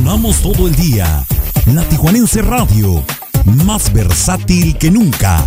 [0.00, 1.26] Sonamos todo el día.
[1.66, 3.04] La Tijuanense Radio,
[3.44, 5.46] más versátil que nunca.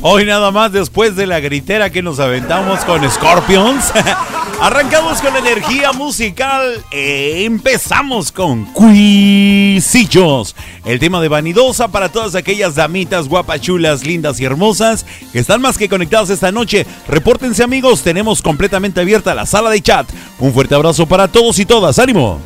[0.00, 3.92] Hoy nada más después de la gritera que nos aventamos con Scorpions,
[4.60, 10.54] arrancamos con energía musical e empezamos con Cuisillos,
[10.84, 15.60] el tema de vanidosa para todas aquellas damitas guapas, chulas, lindas y hermosas que están
[15.60, 16.86] más que conectadas esta noche.
[17.08, 20.08] Repórtense amigos, tenemos completamente abierta la sala de chat.
[20.38, 22.40] Un fuerte abrazo para todos y todas, ánimo.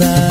[0.00, 0.29] side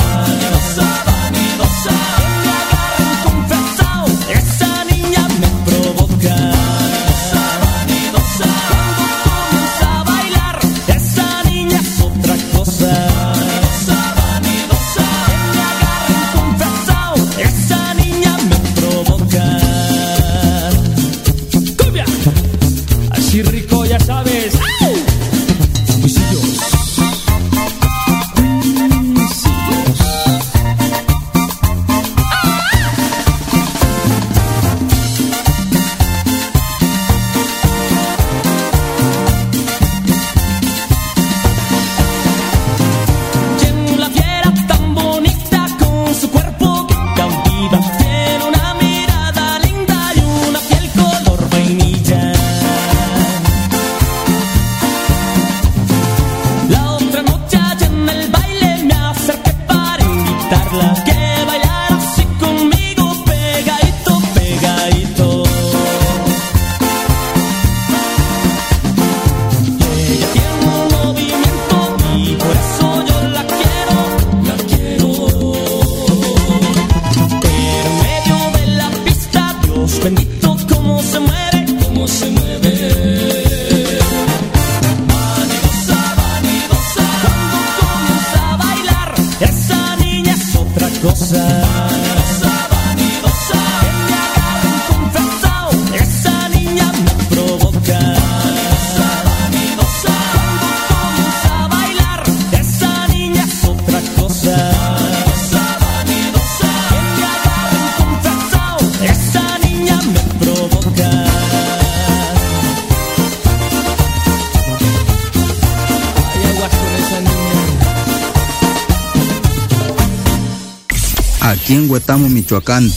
[121.71, 122.91] Huetamo, Michoacán.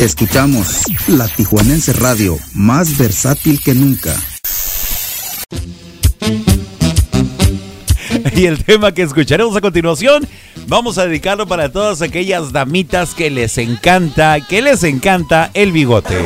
[0.00, 4.16] Escuchamos la Tijuanense Radio, más versátil que nunca.
[8.34, 10.26] Y el tema que escucharemos a continuación,
[10.66, 16.16] vamos a dedicarlo para todas aquellas damitas que les encanta, que les encanta el bigote.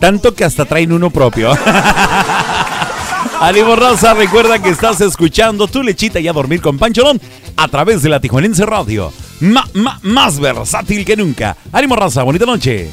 [0.00, 1.52] Tanto que hasta traen uno propio.
[3.40, 7.20] Ánimo Raza, recuerda que estás escuchando tu lechita y a dormir con Pancholón
[7.56, 11.56] a través de la Tijuanense Radio más versátil que nunca.
[11.72, 12.88] Ánimo raza, bonita noche.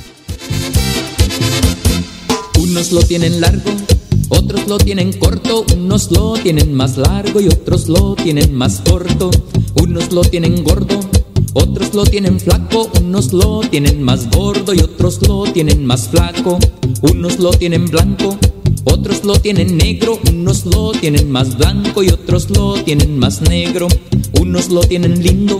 [2.59, 3.71] Unos lo tienen largo,
[4.29, 9.29] otros lo tienen corto, unos lo tienen más largo y otros lo tienen más corto.
[9.81, 10.99] Unos lo tienen gordo,
[11.53, 16.57] otros lo tienen flaco, unos lo tienen más gordo y otros lo tienen más flaco.
[17.01, 18.37] Unos lo tienen blanco,
[18.85, 23.87] otros lo tienen negro, unos lo tienen más blanco y otros lo tienen más negro.
[24.39, 25.59] Unos lo tienen lindo,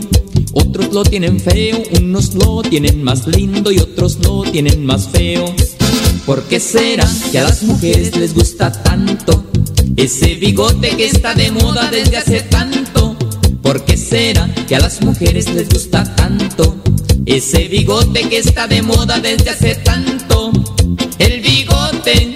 [0.54, 5.54] otros lo tienen feo, unos lo tienen más lindo y otros lo tienen más feo.
[6.26, 9.44] ¿Por qué será que a las mujeres les gusta tanto
[9.96, 13.16] ese bigote que está de moda desde hace tanto?
[13.62, 16.76] ¿Por qué será que a las mujeres les gusta tanto
[17.26, 20.52] ese bigote que está de moda desde hace tanto?
[21.18, 22.33] El bigote,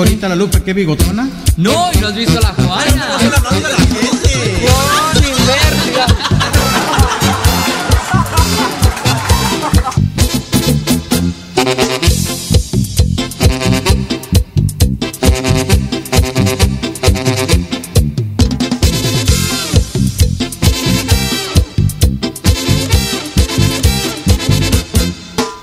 [0.00, 1.28] ahorita la Lupe qué bigotona?
[1.56, 3.18] No, y no has visto la Juana.
[3.20, 4.58] No, la gente.
[4.64, 6.06] No, ni verga.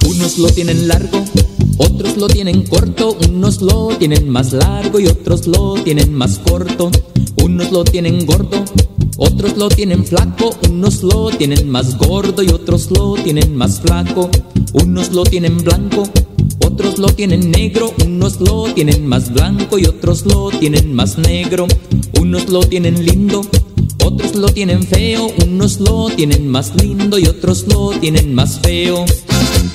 [0.05, 1.28] Unos lo tienen largo
[2.29, 6.89] tienen corto, unos lo tienen más largo y otros lo tienen más corto.
[7.43, 8.63] Unos lo tienen gordo,
[9.17, 14.29] otros lo tienen flaco, unos lo tienen más gordo y otros lo tienen más flaco.
[14.73, 16.03] Unos lo tienen blanco,
[16.65, 21.67] otros lo tienen negro, unos lo tienen más blanco y otros lo tienen más negro.
[22.19, 23.41] Unos lo tienen lindo,
[24.05, 29.05] otros lo tienen feo, unos lo tienen más lindo y otros lo tienen más feo.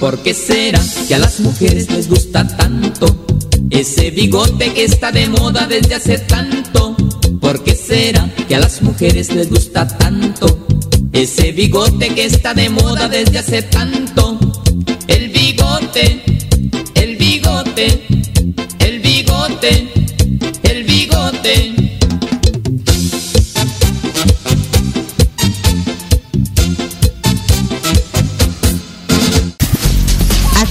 [0.01, 3.27] ¿Por qué será que a las mujeres les gusta tanto
[3.71, 6.97] ese bigote que está de moda desde hace tanto?
[7.41, 10.67] ¿Por qué será que a las mujeres les gusta tanto
[11.13, 14.39] ese bigote que está de moda desde hace tanto?
[15.07, 16.23] El bigote,
[16.95, 18.07] el bigote,
[18.81, 19.89] el bigote,
[20.65, 21.84] el bigote.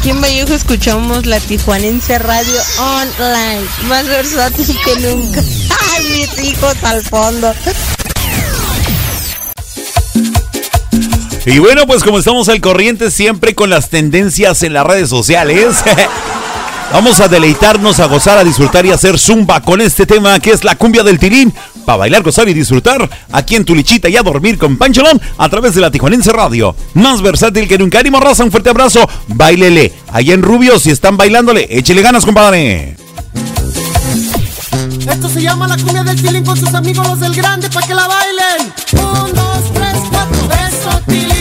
[0.09, 5.41] En Vallejo escuchamos la Tijuanense Radio Online, más versátil que nunca.
[5.95, 7.53] ¡Ay, mis hijos al fondo!
[11.45, 15.77] Y bueno, pues como estamos al corriente siempre con las tendencias en las redes sociales,
[16.91, 20.51] vamos a deleitarnos, a gozar, a disfrutar y a hacer zumba con este tema que
[20.51, 21.53] es la cumbia del tirín.
[21.85, 25.49] Para bailar, gozar y disfrutar aquí en tu lichita y a dormir con Pancholón a
[25.49, 26.75] través de la Tijuanense Radio.
[26.93, 27.99] Más versátil que nunca.
[27.99, 29.07] Ánimo, raza, un fuerte abrazo.
[29.27, 29.91] Bailele.
[30.11, 32.95] Allá en Rubio, si están bailándole, échele ganas, compadre.
[35.09, 37.93] Esto se llama la cumbia del tilín con sus amigos los del grande para que
[37.93, 38.73] la bailen.
[38.93, 40.37] Un, dos, tres, cuatro.
[40.67, 41.32] Eso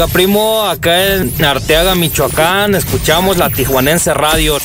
[0.00, 4.56] Oiga, primo, acá en Arteaga, Michoacán, escuchamos la Tijuanense Radio,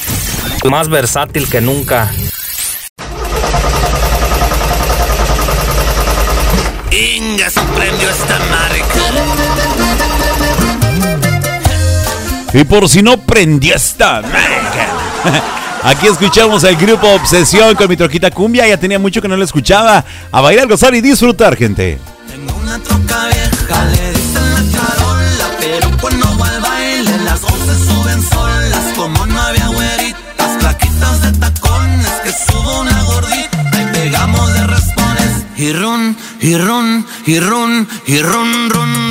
[0.70, 2.10] más versátil que nunca.
[6.89, 8.96] Inga se prendió esta marca.
[12.54, 15.44] Y por si no prendió esta marca.
[15.84, 18.70] Aquí escuchamos al grupo Obsesión con mi troquita cumbia.
[18.70, 20.06] Ya tenía mucho que no lo escuchaba.
[20.32, 22.00] A bailar, gozar y disfrutar, gente.
[36.46, 39.05] Y run, y run, y run, run,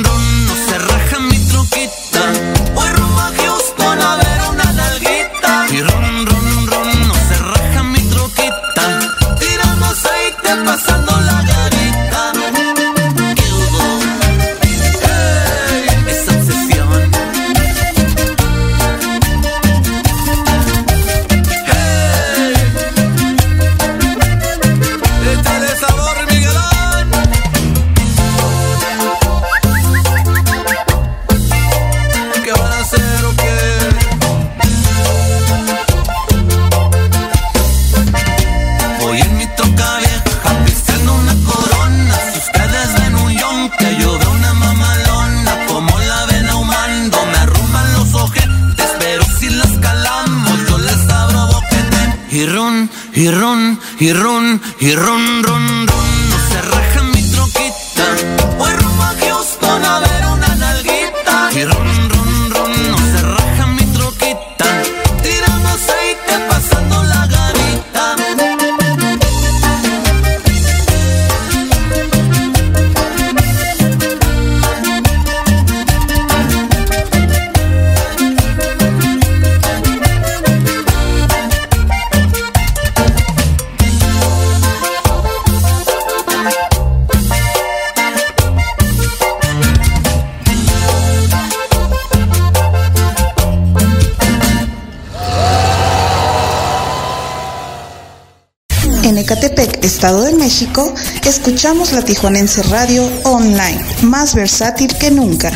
[101.25, 105.51] Escuchamos la Tijuanense Radio Online, más versátil que nunca.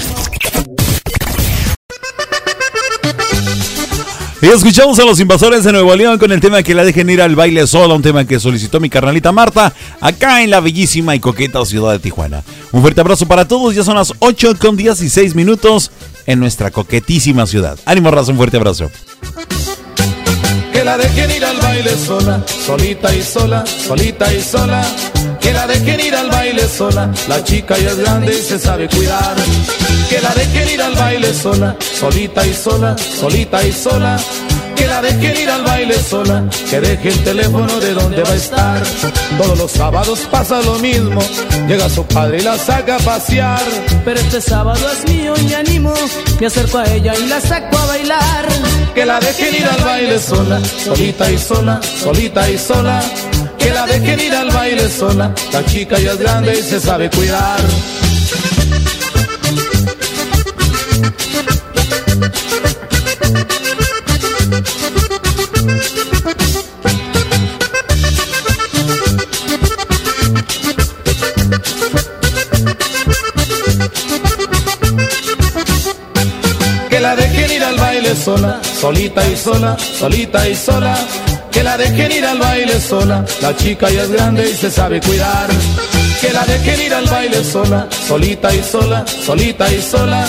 [4.41, 7.21] Y escuchamos a los invasores de Nuevo León con el tema que la dejen ir
[7.21, 11.21] al baile sola, un tema que solicitó mi carnalita Marta, acá en la bellísima y
[11.21, 12.43] coqueta ciudad de Tijuana.
[12.73, 15.91] Un fuerte abrazo para todos, ya son las 8 con 16 minutos
[16.25, 17.79] en nuestra coquetísima ciudad.
[17.85, 18.91] Ánimo, raza, un fuerte abrazo.
[20.89, 24.81] La dejen ir al baile sola, solita y sola, solita y sola.
[25.39, 28.89] Que la dejen ir al baile sola, la chica ya es grande y se sabe
[28.89, 29.35] cuidar.
[30.09, 34.17] Que la dejen ir al baile sola, solita y sola, solita y sola.
[34.79, 38.35] Que la dejen ir al baile sola, que deje el teléfono de donde va a
[38.35, 38.81] estar.
[39.37, 41.21] Todos los sábados pasa lo mismo,
[41.67, 43.61] llega su padre y la saca a pasear.
[44.05, 45.93] Pero este sábado es mío y me animo,
[46.39, 48.47] me acerco a ella y la saco a bailar.
[48.95, 53.03] Que la dejen ir al baile sola, solita y sola, solita y sola.
[53.57, 57.09] Que la dejen ir al baile sola, la chica ya es grande y se sabe
[57.09, 57.59] cuidar.
[78.19, 80.95] Sola, solita y sola, solita y sola.
[81.51, 84.99] Que la dejen ir al baile sola, la chica ya es grande y se sabe
[85.01, 85.49] cuidar.
[86.21, 90.25] Que la dejen ir al baile sola, solita y sola, solita y sola.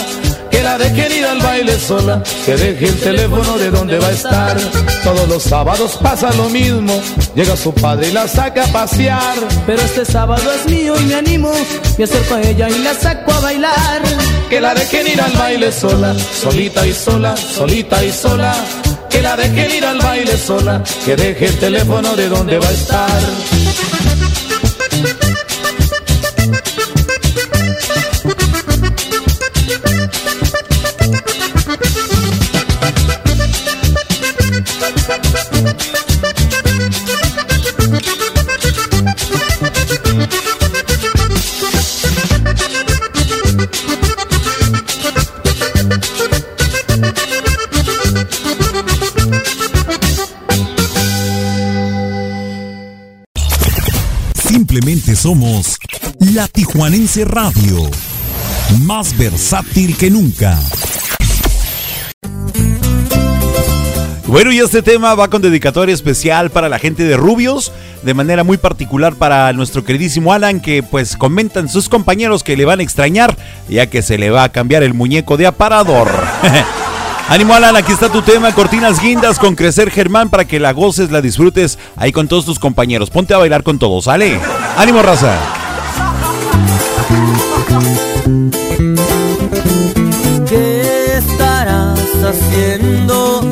[0.50, 4.12] Que la dejen ir al baile sola, que deje el teléfono de donde va a
[4.12, 4.56] estar.
[5.04, 7.00] Todos los sábados pasa lo mismo,
[7.34, 9.34] llega su padre y la saca a pasear.
[9.66, 11.52] Pero este sábado es mío y me animo,
[11.96, 14.02] me acerco a ella y la saco a bailar.
[14.48, 18.54] Que la dejen ir al baile sola, solita y sola, solita y sola.
[19.08, 22.72] Que la dejen ir al baile sola, que deje el teléfono de donde va a
[22.72, 23.20] estar.
[55.20, 55.76] Somos
[56.33, 57.90] la Tijuanense Radio,
[58.85, 60.59] más versátil que nunca.
[64.26, 67.70] Bueno, y este tema va con dedicatoria especial para la gente de Rubios,
[68.02, 72.64] de manera muy particular para nuestro queridísimo Alan, que pues comentan sus compañeros que le
[72.64, 73.37] van a extrañar,
[73.68, 76.09] ya que se le va a cambiar el muñeco de aparador.
[77.30, 81.12] Ánimo Alan, aquí está tu tema, Cortinas Guindas con Crecer Germán para que la goces,
[81.12, 83.08] la disfrutes ahí con todos tus compañeros.
[83.08, 84.36] Ponte a bailar con todos, ¿sale?
[84.76, 85.38] Ánimo raza.
[90.48, 93.42] ¿Qué estarás haciendo?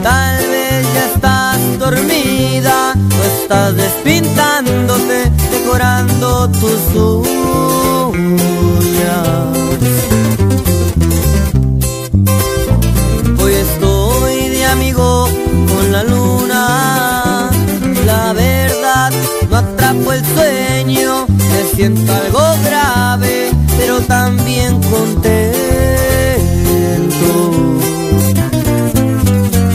[0.00, 6.94] Tal vez ya estás dormida o estás despintándote, decorando tus
[8.14, 8.60] uñas.
[14.92, 17.50] Con la luna.
[18.06, 19.12] La verdad
[19.48, 25.30] no atrapo el sueño, me siento algo grave, pero también contento.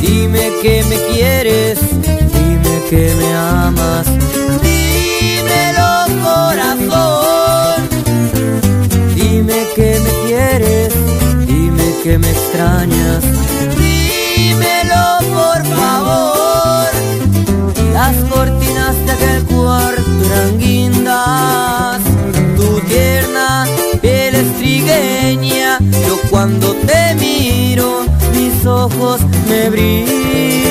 [0.02, 4.08] Dime que me quieres, dime que me amas.
[4.64, 5.92] Dímelo
[6.24, 7.90] corazón,
[9.16, 10.94] dime que me quieres,
[11.48, 13.35] dime que me extrañas.
[20.46, 22.02] Eran guindas.
[22.56, 23.66] Tu tierna
[24.02, 25.80] piel es trigueña.
[26.08, 30.65] Yo cuando te miro, mis ojos me brillan.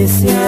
[0.00, 0.39] De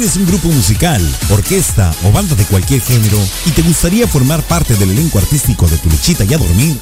[0.03, 4.75] ¿Tienes un grupo musical, orquesta o banda de cualquier género y te gustaría formar parte
[4.75, 6.77] del elenco artístico de Tu Lechita y a Dormir?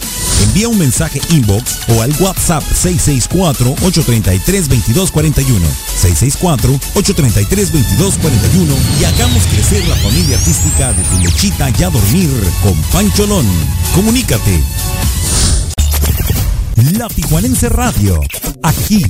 [0.46, 5.60] Envía un mensaje inbox o al WhatsApp 664-833-2241.
[6.02, 12.32] 664-833-2241 y hagamos crecer la familia artística de Tu Lechita y a Dormir
[12.64, 13.46] con Pancholón.
[13.94, 14.64] Comunícate.
[16.98, 18.20] La Tijuanense Radio.
[18.64, 19.04] Aquí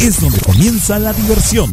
[0.00, 1.72] es donde comienza la diversión.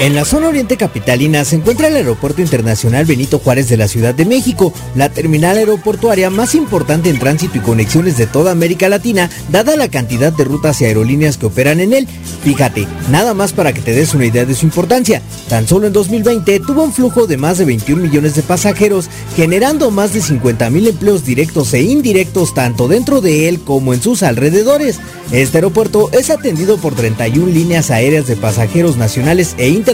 [0.00, 4.14] En la zona oriente capitalina se encuentra el Aeropuerto Internacional Benito Juárez de la Ciudad
[4.14, 9.28] de México, la terminal aeroportuaria más importante en tránsito y conexiones de toda América Latina,
[9.50, 12.08] dada la cantidad de rutas y aerolíneas que operan en él.
[12.42, 15.20] Fíjate, nada más para que te des una idea de su importancia.
[15.50, 19.90] Tan solo en 2020 tuvo un flujo de más de 21 millones de pasajeros, generando
[19.90, 24.22] más de 50 mil empleos directos e indirectos tanto dentro de él como en sus
[24.22, 24.98] alrededores.
[25.30, 29.89] Este aeropuerto es atendido por 31 líneas aéreas de pasajeros nacionales e internacionales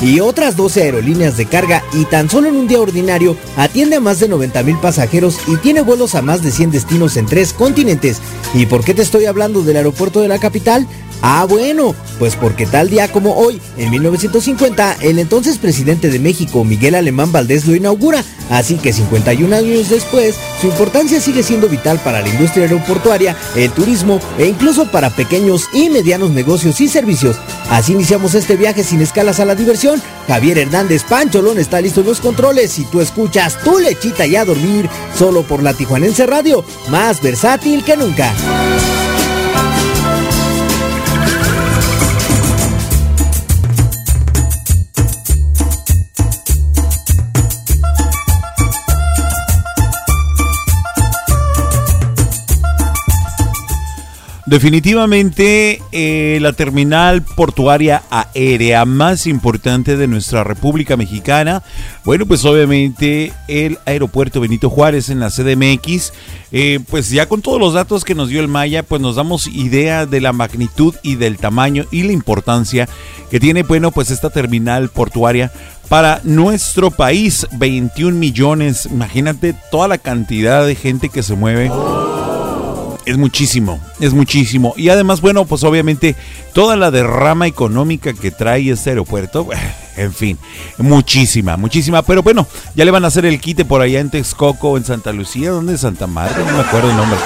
[0.00, 4.00] y otras 12 aerolíneas de carga y tan solo en un día ordinario atiende a
[4.00, 7.52] más de 90 mil pasajeros y tiene vuelos a más de 100 destinos en tres
[7.52, 8.20] continentes.
[8.54, 10.86] ¿Y por qué te estoy hablando del aeropuerto de la capital?
[11.22, 16.64] Ah, bueno, pues porque tal día como hoy, en 1950, el entonces presidente de México,
[16.64, 18.24] Miguel Alemán Valdés, lo inaugura.
[18.48, 23.70] Así que 51 años después, su importancia sigue siendo vital para la industria aeroportuaria, el
[23.70, 27.36] turismo e incluso para pequeños y medianos negocios y servicios.
[27.68, 30.00] Así iniciamos este viaje sin escalas a la diversión.
[30.26, 34.44] Javier Hernández Pancholón está listo en los controles y tú escuchas tu lechita y a
[34.44, 38.32] dormir solo por la Tijuanense Radio, más versátil que nunca.
[54.50, 61.62] Definitivamente eh, la terminal portuaria aérea más importante de nuestra República Mexicana.
[62.04, 66.12] Bueno, pues obviamente el aeropuerto Benito Juárez en la CDMX.
[66.50, 69.46] Eh, pues ya con todos los datos que nos dio el Maya, pues nos damos
[69.46, 72.88] idea de la magnitud y del tamaño y la importancia
[73.30, 75.52] que tiene, bueno, pues esta terminal portuaria
[75.88, 77.46] para nuestro país.
[77.52, 81.70] 21 millones, imagínate toda la cantidad de gente que se mueve
[83.06, 84.74] es muchísimo, es muchísimo.
[84.76, 86.16] Y además, bueno, pues obviamente
[86.52, 89.48] toda la derrama económica que trae este aeropuerto,
[89.96, 90.38] en fin,
[90.78, 92.02] muchísima, muchísima.
[92.02, 95.12] Pero bueno, ya le van a hacer el quite por allá en Texcoco, en Santa
[95.12, 96.38] Lucía, ¿dónde Santa Marta?
[96.38, 97.18] No me acuerdo el nombre.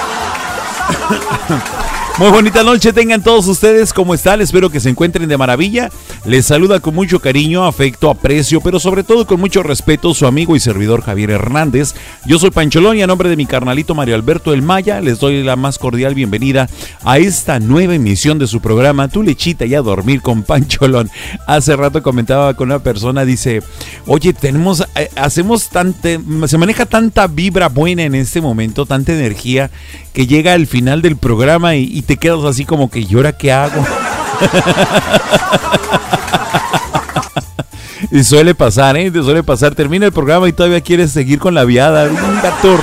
[2.17, 4.39] Muy bonita noche tengan todos ustedes, ¿cómo están?
[4.39, 5.89] Espero que se encuentren de maravilla.
[6.23, 10.55] Les saluda con mucho cariño, afecto, aprecio, pero sobre todo con mucho respeto su amigo
[10.55, 11.93] y servidor Javier Hernández.
[12.25, 15.43] Yo soy Pancholón y a nombre de mi carnalito Mario Alberto El Maya les doy
[15.43, 16.69] la más cordial bienvenida
[17.03, 21.09] a esta nueva emisión de su programa Tu lechita y a dormir con Pancholón.
[21.47, 23.61] Hace rato comentaba con una persona, dice,
[24.07, 29.69] oye, tenemos, eh, hacemos tanta, se maneja tanta vibra buena en este momento, tanta energía
[30.15, 33.51] que llega al final del programa y, te quedas así como que, ¿y ahora qué
[33.51, 33.85] hago?
[38.11, 39.11] y suele pasar, ¿eh?
[39.11, 39.75] Te suele pasar.
[39.75, 42.07] Termina el programa y todavía quieres seguir con la viada.
[42.07, 42.79] gato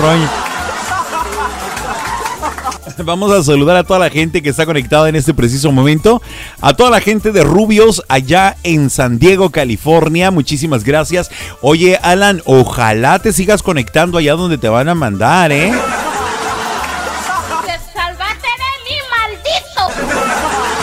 [3.02, 6.20] Vamos a saludar a toda la gente que está conectada en este preciso momento.
[6.60, 10.30] A toda la gente de Rubios allá en San Diego, California.
[10.30, 11.30] Muchísimas gracias.
[11.62, 15.72] Oye, Alan, ojalá te sigas conectando allá donde te van a mandar, ¿eh?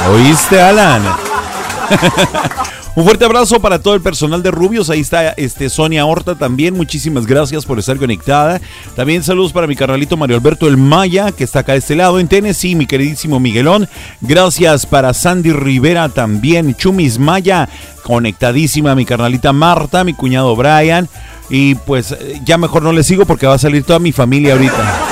[0.07, 1.03] ¿Oíste, Alan?
[2.95, 4.89] Un fuerte abrazo para todo el personal de Rubios.
[4.89, 6.75] Ahí está este, Sonia Horta también.
[6.75, 8.59] Muchísimas gracias por estar conectada.
[8.95, 12.19] También saludos para mi carnalito Mario Alberto El Maya, que está acá de este lado
[12.19, 13.87] en Tennessee, mi queridísimo Miguelón.
[14.21, 16.75] Gracias para Sandy Rivera también.
[16.75, 17.69] Chumis Maya,
[18.03, 18.95] conectadísima.
[18.95, 21.07] Mi carnalita Marta, mi cuñado Brian.
[21.49, 25.08] Y pues ya mejor no le sigo porque va a salir toda mi familia ahorita.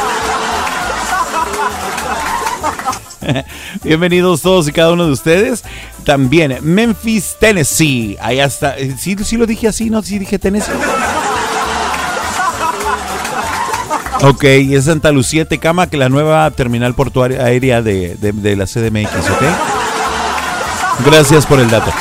[3.83, 5.63] Bienvenidos todos y cada uno de ustedes.
[6.03, 8.17] También Memphis, Tennessee.
[8.21, 8.75] Allá está.
[8.97, 9.89] ¿Sí, sí lo dije así?
[9.89, 10.01] ¿No?
[10.01, 10.73] ¿Sí dije Tennessee?
[14.23, 19.29] Ok, es Santa Lucía Tecama, que la nueva terminal portuaria aérea de, de, la CDMX,
[19.29, 19.43] ¿ok?
[21.05, 21.91] Gracias por el dato.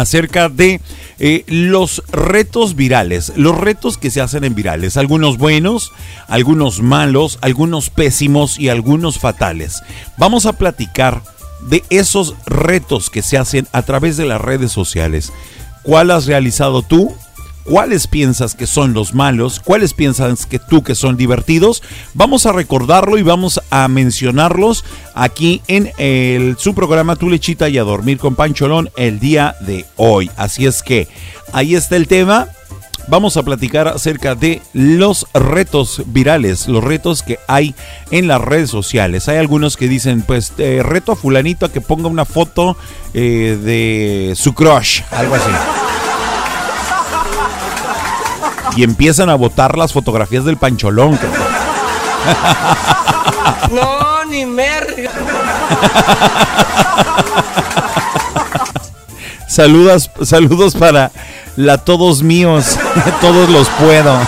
[0.00, 0.80] acerca de
[1.18, 5.92] eh, los retos virales, los retos que se hacen en virales, algunos buenos,
[6.26, 9.82] algunos malos, algunos pésimos y algunos fatales.
[10.16, 11.22] Vamos a platicar
[11.68, 15.32] de esos retos que se hacen a través de las redes sociales.
[15.82, 17.14] ¿Cuál has realizado tú?
[17.64, 21.82] Cuáles piensas que son los malos, cuáles piensas que tú que son divertidos.
[22.14, 27.78] Vamos a recordarlo y vamos a mencionarlos aquí en el, su programa Tu Lechita y
[27.78, 30.30] a Dormir con Pancholón el día de hoy.
[30.36, 31.08] Así es que
[31.52, 32.48] ahí está el tema.
[33.08, 37.74] Vamos a platicar acerca de los retos virales, los retos que hay
[38.10, 39.28] en las redes sociales.
[39.30, 42.76] Hay algunos que dicen, pues, eh, reto a fulanito a que ponga una foto
[43.14, 45.87] eh, de su crush, algo así
[48.76, 51.18] y empiezan a botar las fotografías del pancholón.
[53.70, 55.10] No, ni merga.
[59.46, 61.10] Saludos, saludos para
[61.56, 62.78] la todos míos.
[63.20, 64.18] todos los puedo.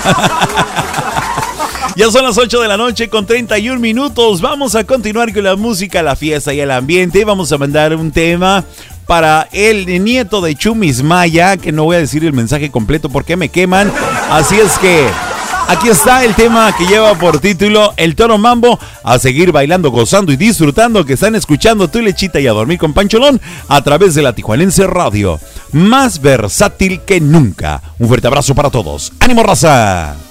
[1.97, 4.41] Ya son las 8 de la noche con 31 minutos.
[4.41, 7.25] Vamos a continuar con la música, la fiesta y el ambiente.
[7.25, 8.65] Vamos a mandar un tema
[9.11, 13.37] para el nieto de Chumis Maya, que no voy a decir el mensaje completo porque
[13.37, 13.93] me queman.
[14.31, 15.05] Así es que
[15.67, 18.79] aquí está el tema que lleva por título El Toro Mambo.
[19.03, 22.93] A seguir bailando, gozando y disfrutando que están escuchando tu lechita y a dormir con
[22.93, 25.41] Pancholón a través de la Tijuanense Radio.
[25.73, 27.83] Más versátil que nunca.
[27.99, 29.13] Un fuerte abrazo para todos.
[29.19, 30.30] ¡Ánimo, raza!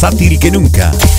[0.00, 1.09] Versátil que nunca.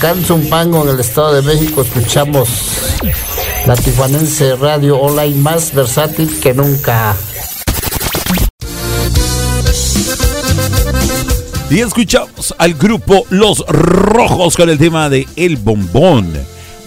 [0.00, 2.48] Acá en Zumpango, en el Estado de México, escuchamos
[3.66, 7.14] la Tijuanense Radio Online más versátil que nunca.
[11.68, 16.32] Y escuchamos al grupo Los Rojos con el tema de El Bombón.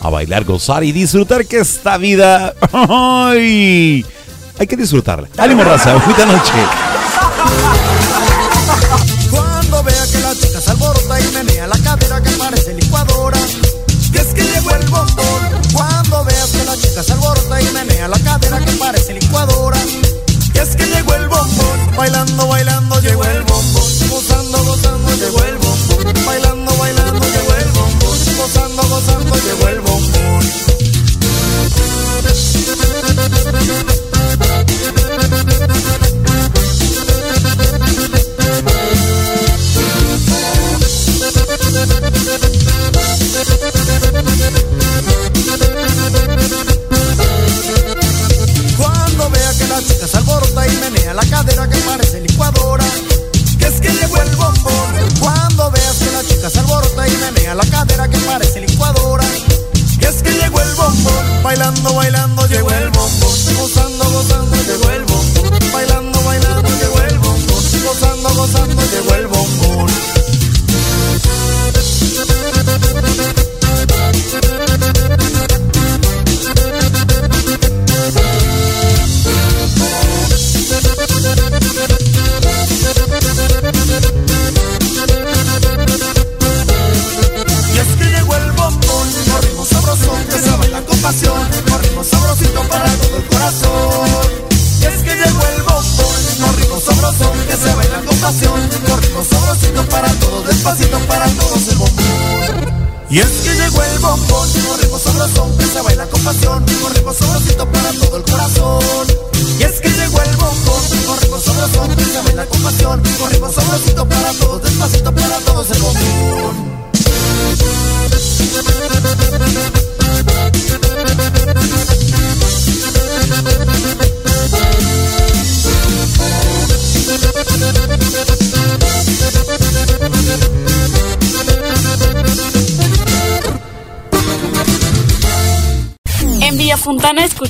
[0.01, 2.55] A bailar, gozar y disfrutar que esta vida...
[2.72, 4.03] ¡ay!
[4.57, 5.28] Hay que disfrutarla.
[5.38, 5.93] Ánimo, raza.
[5.97, 6.82] Buena noche.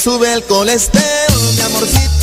[0.00, 2.19] Sube el colesterol, mi amorcito.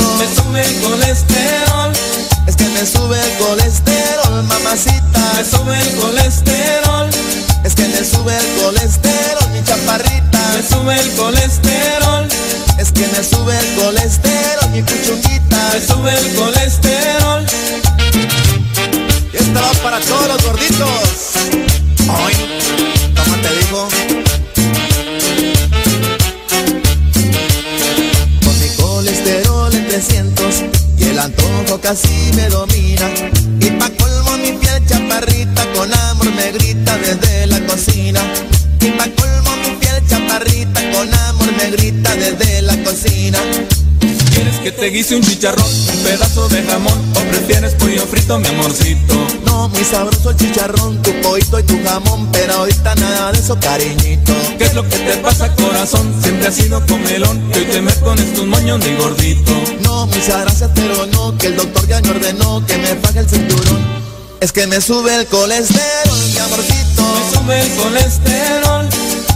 [50.28, 54.34] Sabroso el chicharrón, tu pollito y tu jamón, pero ahorita nada de eso, cariñito.
[54.58, 56.14] ¿Qué es lo que te pasa, corazón?
[56.22, 59.52] Siempre has sido comelón y hoy te me pones tus moños de gordito.
[59.82, 63.30] No, muchas gracias, pero no, que el doctor ya me ordenó que me faje el
[63.30, 63.98] cinturón.
[64.40, 67.04] Es que me sube el colesterol, mi amorcito.
[67.04, 68.90] Me sube el colesterol.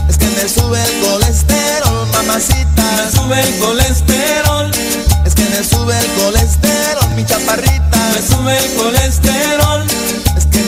[0.08, 2.82] Es que me sube el colesterol, mamacita.
[2.96, 4.70] Me sube el colesterol.
[5.26, 7.98] Es que me sube el colesterol, mi chaparrita.
[8.14, 10.01] Me sube el colesterol.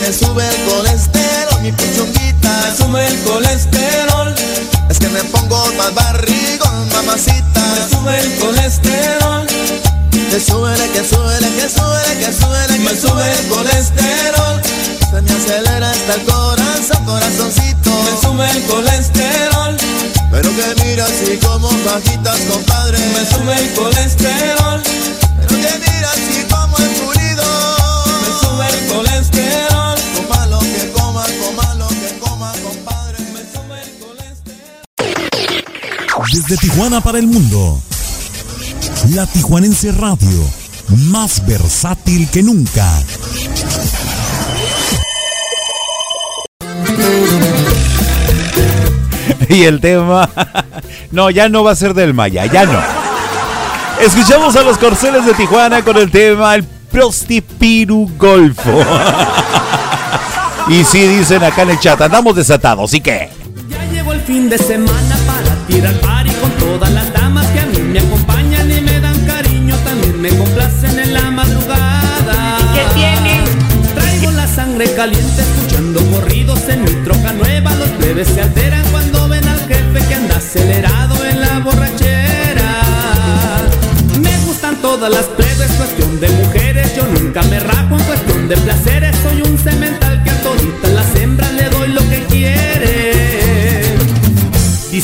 [0.05, 2.49] Me sube el colesterol, mi puchunguita.
[2.61, 4.35] Me sube el colesterol.
[4.87, 7.61] Es que me pongo más barrigón, mamacita.
[7.73, 9.47] Me sube el colesterol.
[10.29, 14.61] Que suele, que suele, que suele, que suele, Me sube el colesterol.
[15.09, 17.89] Se me acelera hasta el corazón, corazoncito.
[17.89, 19.75] Me sube el colesterol.
[20.29, 22.99] Pero que mira así como fajitas, compadre.
[22.99, 24.83] Me sube el colesterol.
[36.47, 37.81] Desde Tijuana para el mundo.
[39.15, 40.47] La Tijuanense Radio,
[41.09, 42.87] más versátil que nunca.
[49.49, 50.29] Y el tema.
[51.11, 52.79] No, ya no va a ser del Maya, ya no.
[54.01, 58.83] Escuchamos a los corceles de Tijuana con el tema El Prostipiru Golfo.
[60.67, 63.29] Y sí, dicen acá en el chat, andamos desatados, ¿y qué?
[63.69, 65.93] Ya llegó el fin de semana para tirar
[66.41, 70.29] con todas las damas que a mí me acompañan y me dan cariño, también me
[70.29, 72.57] complacen en la madrugada.
[72.73, 73.41] ¿Qué tiene?
[73.93, 77.75] Traigo la sangre caliente escuchando corridos en mi troca nueva.
[77.75, 82.71] Los plebes se alteran cuando ven al jefe que anda acelerado en la borrachera.
[84.21, 86.95] Me gustan todas las plebes, cuestión de mujeres.
[86.95, 89.15] Yo nunca me rajo en cuestión de placeres.
[89.23, 90.04] Soy un cemental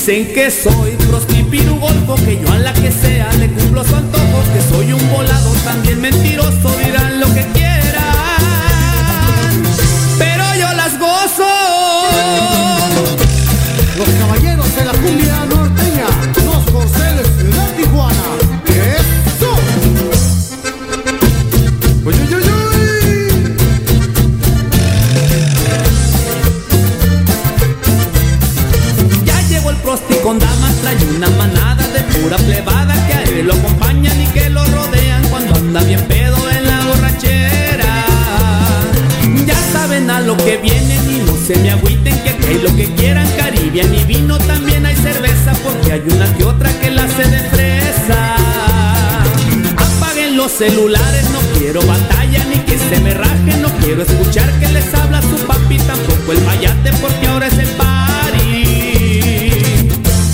[0.04, 4.42] Dicen que soy prostipiru golfo, que yo a la que sea le cumplo su antojo,
[4.52, 7.71] que soy un volado también mentiroso, dirán lo que quieran,
[32.32, 36.66] pura plebada que a lo acompañan y que lo rodean cuando anda bien pedo en
[36.66, 38.06] la borrachera.
[39.46, 42.74] Ya saben a lo que vienen y no se me agüiten que aquí hay lo
[42.76, 47.04] que quieran, Caribbean y vino, también hay cerveza porque hay una que otra que la
[47.04, 48.36] hace de fresa.
[49.78, 54.70] Apaguen los celulares, no quiero batalla ni que se me rajen, no quiero escuchar que
[54.70, 58.22] les habla su papi, tampoco el mayate porque ahora es el party.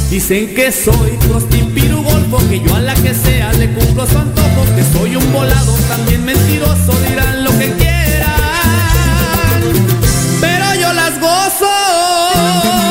[0.09, 1.86] Dicen que soy prostipiru
[2.29, 5.73] golfo, que yo a la que sea le cumplo su antojo, que soy un volado
[5.87, 8.31] también mentiroso, dirán lo que quieran,
[10.39, 12.86] pero yo las gozo.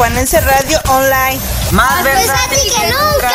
[0.00, 1.38] Tijuanense Radio Online.
[1.72, 3.34] Más versátil que nunca.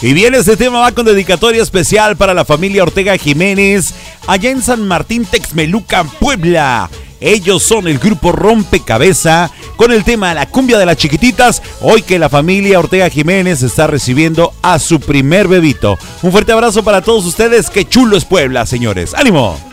[0.00, 3.94] Y bien, este tema va con dedicatoria especial para la familia Ortega Jiménez,
[4.26, 6.90] allá en San Martín Texmelucan, Puebla.
[7.20, 11.62] Ellos son el grupo Rompecabeza con el tema La cumbia de las chiquititas.
[11.82, 16.00] Hoy que la familia Ortega Jiménez está recibiendo a su primer bebito.
[16.22, 17.70] Un fuerte abrazo para todos ustedes.
[17.70, 19.14] Qué chulo es Puebla, señores.
[19.14, 19.71] ¡Ánimo!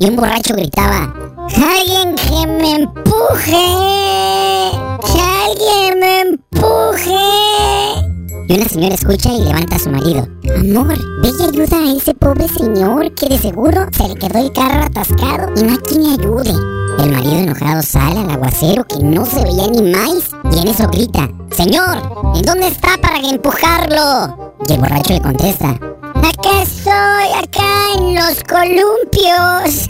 [0.00, 1.14] Y un borracho gritaba:
[1.54, 3.52] ¡Alguien que me empuje!
[5.04, 7.14] ¡Que alguien me empuje!
[8.48, 10.26] Y una señora escucha y levanta a su marido.
[10.56, 14.52] Amor, ve y ayuda a ese pobre señor que de seguro se le quedó el
[14.52, 16.54] carro atascado y no hay quien le ayude.
[16.98, 20.88] El marido enojado sale al aguacero que no se veía ni más y en eso
[20.88, 21.98] grita, Señor,
[22.34, 24.54] ¿en dónde está para empujarlo?
[24.66, 25.78] Y el borracho le contesta,
[26.14, 29.89] Acá estoy, acá en los columpios.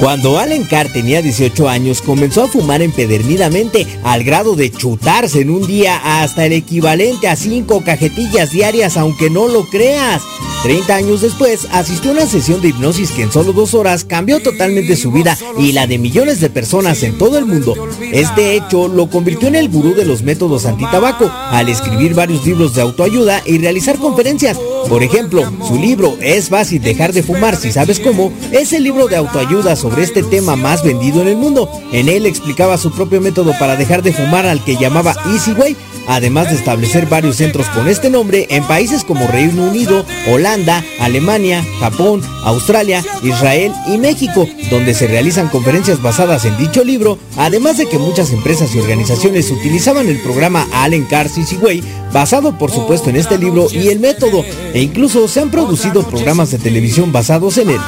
[0.00, 5.50] Cuando Allen Carr tenía 18 años, comenzó a fumar empedernidamente al grado de chutarse en
[5.50, 10.22] un día hasta el equivalente a 5 cajetillas diarias, aunque no lo creas.
[10.66, 14.42] 30 años después, asistió a una sesión de hipnosis que en solo dos horas cambió
[14.42, 17.76] totalmente su vida y la de millones de personas en todo el mundo.
[18.00, 22.74] Este hecho lo convirtió en el gurú de los métodos antitabaco, al escribir varios libros
[22.74, 24.58] de autoayuda y realizar conferencias.
[24.88, 29.06] Por ejemplo, su libro Es fácil dejar de fumar si sabes cómo, es el libro
[29.06, 31.70] de autoayuda sobre este tema más vendido en el mundo.
[31.92, 35.76] En él explicaba su propio método para dejar de fumar al que llamaba Easy Way,
[36.06, 41.64] además de establecer varios centros con este nombre en países como Reino Unido, Holanda, Alemania,
[41.80, 47.86] Japón, Australia, Israel y México, donde se realizan conferencias basadas en dicho libro, además de
[47.86, 51.28] que muchas empresas y organizaciones utilizaban el programa Allen Carr
[51.60, 51.82] Way,
[52.12, 56.50] basado por supuesto en este libro y el método, e incluso se han producido programas
[56.50, 57.80] de televisión basados en él.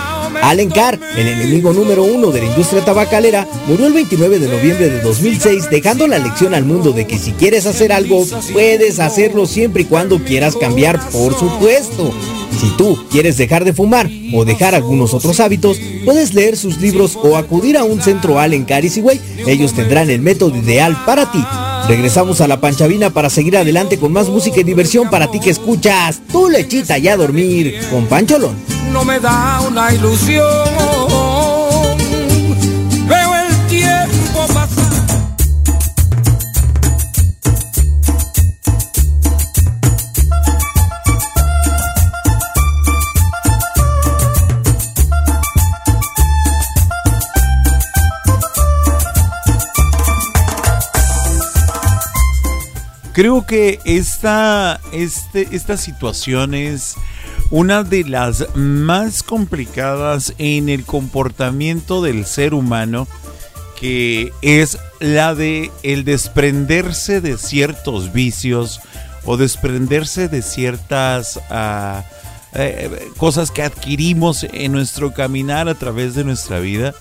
[0.43, 4.91] Allen Carr, el enemigo número uno de la industria tabacalera, murió el 29 de noviembre
[4.91, 9.47] de 2006 dejando la lección al mundo de que si quieres hacer algo, puedes hacerlo
[9.47, 12.13] siempre y cuando quieras cambiar, por supuesto.
[12.61, 17.17] Si tú quieres dejar de fumar o dejar algunos otros hábitos, puedes leer sus libros
[17.23, 19.21] o acudir a un centro Allen Carr Easy Way.
[19.47, 21.45] Ellos tendrán el método ideal para ti.
[21.89, 25.51] Regresamos a la panchavina para seguir adelante con más música y diversión para ti que
[25.51, 28.78] escuchas tu lechita y a dormir con Pancholón.
[28.93, 30.45] No me da una ilusión.
[33.07, 34.79] Veo el tiempo pasar.
[53.13, 56.95] Creo que esta, este, esta situación es
[57.51, 63.09] una de las más complicadas en el comportamiento del ser humano,
[63.81, 68.81] que es la de el desprenderse de ciertos vicios
[69.25, 72.05] o desprenderse de ciertas ah,
[72.55, 76.95] eh, cosas que adquirimos en nuestro caminar a través de nuestra vida.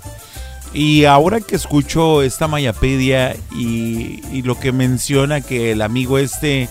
[0.74, 6.70] Y ahora que escucho esta Mayapedia y, y lo que menciona que el amigo este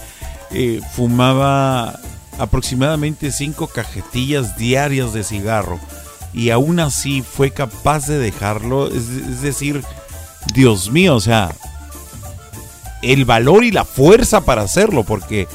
[0.52, 1.98] eh, fumaba
[2.38, 5.80] aproximadamente cinco cajetillas diarias de cigarro
[6.32, 9.82] y aún así fue capaz de dejarlo, es, es decir,
[10.54, 11.54] Dios mío, o sea,
[13.02, 15.48] el valor y la fuerza para hacerlo, porque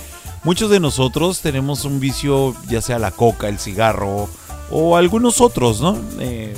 [0.44, 4.30] muchos de nosotros tenemos un vicio, ya sea la coca, el cigarro
[4.72, 5.98] o algunos otros, ¿no?
[6.20, 6.56] Eh,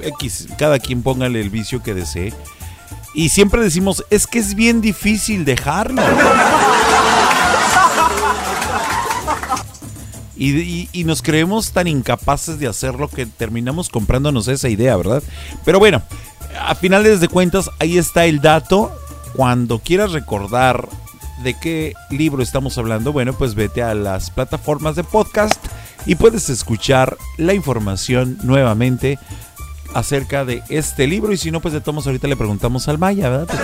[0.00, 2.32] X, cada quien póngale el vicio que desee.
[3.14, 6.02] Y siempre decimos, es que es bien difícil dejarlo.
[10.92, 15.22] Y, nos creemos tan incapaces de hacerlo que terminamos comprándonos esa idea, ¿verdad?
[15.64, 16.02] Pero bueno,
[16.60, 18.92] a finales de cuentas, ahí está el dato.
[19.34, 20.88] Cuando quieras recordar
[21.42, 25.60] de qué libro estamos hablando, bueno, pues vete a las plataformas de podcast
[26.06, 29.18] y puedes escuchar la información nuevamente
[29.94, 31.32] acerca de este libro.
[31.32, 33.46] Y si no, pues de todos ahorita le preguntamos al Maya, ¿verdad?
[33.46, 33.60] Pues.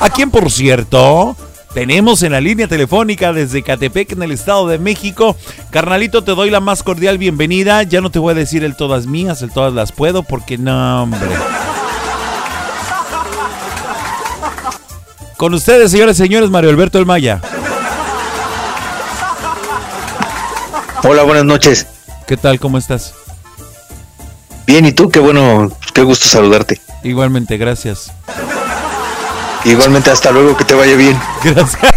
[0.00, 1.34] A quien, por cierto,
[1.74, 5.36] tenemos en la línea telefónica desde Catepec, en el Estado de México.
[5.70, 7.82] Carnalito, te doy la más cordial bienvenida.
[7.82, 11.02] Ya no te voy a decir el todas mías, el todas las puedo, porque no,
[11.02, 11.20] hombre.
[15.36, 17.40] Con ustedes, señores y señores, Mario Alberto El Maya.
[21.02, 21.86] Hola, buenas noches.
[22.26, 22.60] ¿Qué tal?
[22.60, 23.14] ¿Cómo estás?
[24.66, 25.10] Bien, ¿y tú?
[25.10, 26.80] Qué bueno, qué gusto saludarte.
[27.02, 28.12] Igualmente, gracias.
[29.64, 31.20] Igualmente, hasta luego, que te vaya bien.
[31.42, 31.78] Gracias.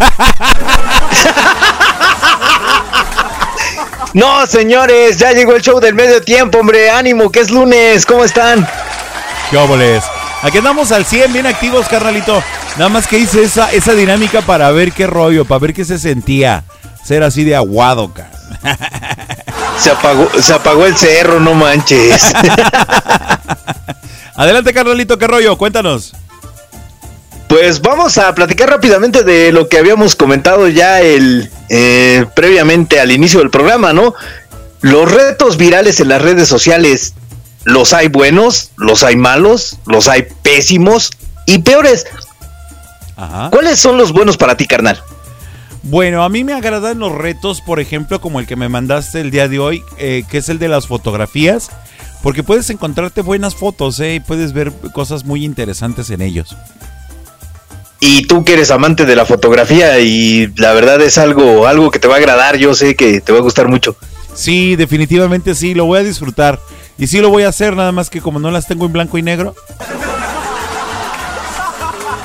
[4.14, 6.90] No, señores, ya llegó el show del medio tiempo, hombre.
[6.90, 8.04] Ánimo, que es lunes.
[8.04, 8.68] ¿Cómo están?
[9.52, 10.04] ¿Qué óboles?
[10.42, 12.42] Aquí andamos al 100, bien activos, carnalito.
[12.78, 16.00] Nada más que hice esa, esa dinámica para ver qué rollo, para ver qué se
[16.00, 16.64] sentía
[17.04, 18.32] ser así de aguado, cara.
[19.78, 22.34] Se apagó, se apagó el cerro, no manches.
[24.36, 26.14] Adelante, carnalito, qué rollo, cuéntanos.
[27.48, 33.12] Pues vamos a platicar rápidamente de lo que habíamos comentado ya el eh, previamente al
[33.12, 34.14] inicio del programa, ¿no?
[34.82, 37.14] Los retos virales en las redes sociales,
[37.64, 41.12] los hay buenos, los hay malos, los hay pésimos
[41.46, 42.06] y peores.
[43.50, 45.02] ¿Cuáles son los buenos para ti, carnal?
[45.84, 49.32] Bueno, a mí me agradan los retos, por ejemplo, como el que me mandaste el
[49.32, 51.70] día de hoy, eh, que es el de las fotografías,
[52.22, 56.56] porque puedes encontrarte buenas fotos eh, y puedes ver cosas muy interesantes en ellos.
[58.00, 62.00] Y tú que eres amante de la fotografía y la verdad es algo, algo que
[62.00, 63.96] te va a agradar, yo sé que te va a gustar mucho.
[64.36, 66.60] Sí, definitivamente sí, lo voy a disfrutar.
[67.00, 69.18] Y sí lo voy a hacer, nada más que como no las tengo en blanco
[69.18, 69.56] y negro.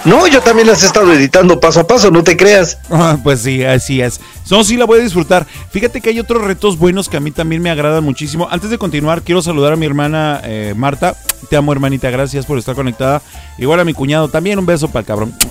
[0.05, 2.79] No, yo también las he estado editando paso a paso, no te creas.
[2.91, 4.21] Ah, pues sí, así es.
[4.51, 5.47] No, sí la voy a disfrutar.
[5.71, 8.49] Fíjate que hay otros retos buenos que a mí también me agradan muchísimo.
[8.51, 11.15] Antes de continuar, quiero saludar a mi hermana eh, Marta.
[11.49, 13.23] Te amo, hermanita, gracias por estar conectada.
[13.59, 15.35] Igual a mi cuñado, también un beso para el cabrón.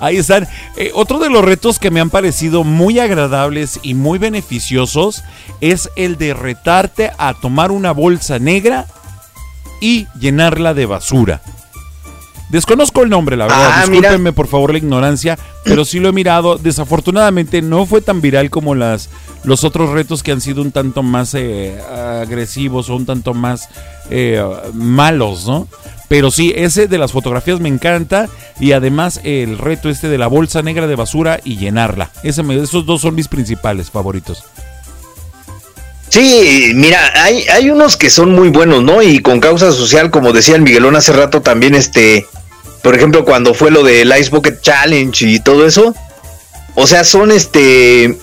[0.00, 0.48] Ahí están.
[0.76, 5.22] Eh, otro de los retos que me han parecido muy agradables y muy beneficiosos
[5.60, 8.86] es el de retarte a tomar una bolsa negra
[9.82, 11.42] y llenarla de basura.
[12.50, 13.70] Desconozco el nombre, la verdad.
[13.72, 16.58] Ah, Discúlpenme por favor la ignorancia, pero sí lo he mirado.
[16.58, 19.08] Desafortunadamente no fue tan viral como las
[19.42, 23.68] los otros retos que han sido un tanto más eh, agresivos o un tanto más
[24.10, 25.66] eh, malos, ¿no?
[26.08, 28.28] Pero sí, ese de las fotografías me encanta
[28.60, 32.10] y además el reto este de la bolsa negra de basura y llenarla.
[32.22, 34.44] Ese esos dos son mis principales favoritos.
[36.12, 39.00] Sí, mira, hay, hay unos que son muy buenos, ¿no?
[39.00, 42.26] Y con causa social, como decía el Miguelón hace rato, también este,
[42.82, 45.94] por ejemplo, cuando fue lo del Ice Bucket Challenge y todo eso,
[46.74, 48.18] o sea, son este,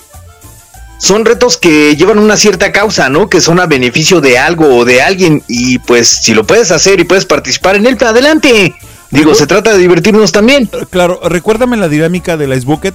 [0.98, 3.28] son retos que llevan una cierta causa, ¿no?
[3.28, 7.00] Que son a beneficio de algo o de alguien y pues si lo puedes hacer
[7.00, 8.72] y puedes participar en él, adelante.
[9.10, 10.70] Digo, se trata de divertirnos también.
[10.90, 12.94] Claro, recuérdame la dinámica del Ice Bucket.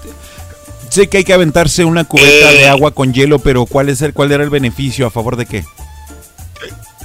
[0.96, 2.58] Sé que hay que aventarse una cubeta Eh.
[2.60, 5.46] de agua con hielo, pero ¿cuál es el cuál era el beneficio a favor de
[5.46, 5.66] qué?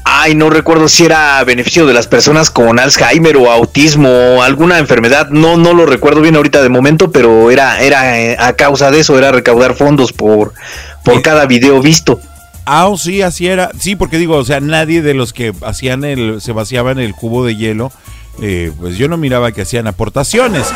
[0.05, 4.78] Ay, no recuerdo si era beneficio de las personas con Alzheimer o autismo o alguna
[4.78, 5.30] enfermedad.
[5.30, 9.01] No, no lo recuerdo bien ahorita de momento, pero era, era eh, a causa de
[9.01, 10.53] eso, era recaudar fondos por,
[11.05, 12.20] por cada video visto.
[12.66, 13.72] Ah, oh, sí, así era.
[13.76, 17.45] Sí, porque digo, o sea, nadie de los que hacían el, se vaciaban el cubo
[17.45, 17.91] de hielo,
[18.41, 20.66] eh, pues yo no miraba que hacían aportaciones.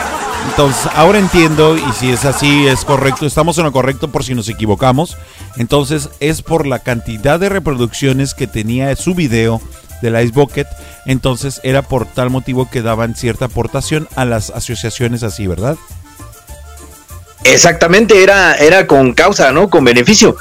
[0.50, 4.34] Entonces, ahora entiendo, y si es así, es correcto, estamos en lo correcto por si
[4.34, 5.16] nos equivocamos.
[5.56, 9.60] Entonces, es por la cantidad de reproducciones que tenía su video
[10.00, 10.68] del Ice Bucket.
[11.06, 15.76] Entonces, era por tal motivo que daban cierta aportación a las asociaciones así, ¿verdad?
[17.44, 19.68] Exactamente, era, era con causa, ¿no?
[19.68, 20.36] Con beneficio.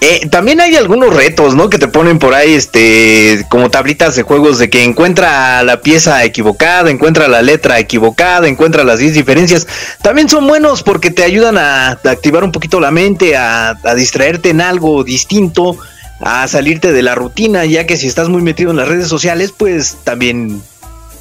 [0.00, 1.70] Eh, también hay algunos retos, ¿no?
[1.70, 6.22] Que te ponen por ahí, este, como tablitas de juegos de que encuentra la pieza
[6.22, 9.66] equivocada, encuentra la letra equivocada, encuentra las 10 diferencias.
[10.02, 14.50] También son buenos porque te ayudan a, activar un poquito la mente, a, a distraerte
[14.50, 15.78] en algo distinto,
[16.20, 19.54] a salirte de la rutina, ya que si estás muy metido en las redes sociales,
[19.56, 20.62] pues también,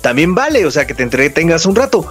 [0.01, 2.05] también vale, o sea, que te entretengas un rato.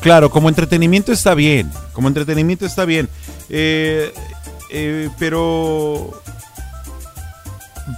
[0.00, 1.70] Claro, como entretenimiento está bien.
[1.92, 3.08] Como entretenimiento está bien.
[3.50, 4.12] Eh,
[4.70, 6.22] eh, pero.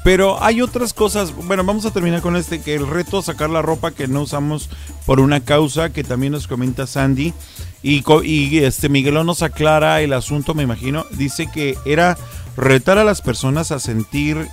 [0.05, 1.35] Pero hay otras cosas.
[1.35, 4.71] Bueno, vamos a terminar con este: que el reto sacar la ropa que no usamos
[5.07, 7.35] por una causa, que también nos comenta Sandy.
[7.83, 11.05] Y, y este Miguelón nos aclara el asunto, me imagino.
[11.11, 12.17] Dice que era
[12.57, 14.49] retar a las personas a sentir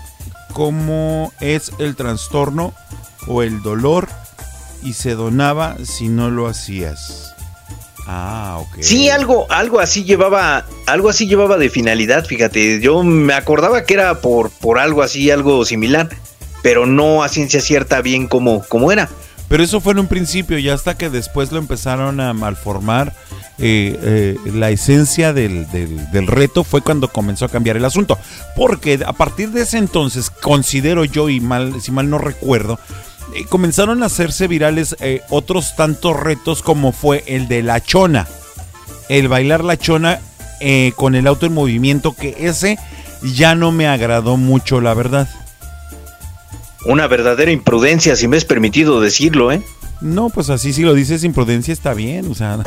[0.54, 2.74] cómo es el trastorno
[3.28, 4.10] o el dolor
[4.84, 7.29] y se donaba si no lo hacías.
[8.12, 8.78] Ah, ok.
[8.82, 12.80] Sí, algo, algo así llevaba, algo así llevaba de finalidad, fíjate.
[12.82, 16.10] Yo me acordaba que era por, por algo así, algo similar,
[16.64, 19.10] pero no a ciencia cierta bien como, como era.
[19.48, 23.14] Pero eso fue en un principio y hasta que después lo empezaron a malformar,
[23.60, 28.18] eh, eh, la esencia del, del- del reto fue cuando comenzó a cambiar el asunto.
[28.56, 32.80] Porque a partir de ese entonces, considero yo, y mal, si mal no recuerdo,
[33.34, 38.28] eh, comenzaron a hacerse virales eh, otros tantos retos como fue el de la chona.
[39.08, 40.20] El bailar la chona
[40.60, 42.78] eh, con el auto en movimiento, que ese
[43.22, 45.28] ya no me agradó mucho, la verdad.
[46.86, 49.62] Una verdadera imprudencia, si me es permitido decirlo, ¿eh?
[50.02, 52.60] No, pues así si lo dices imprudencia está bien, o sea.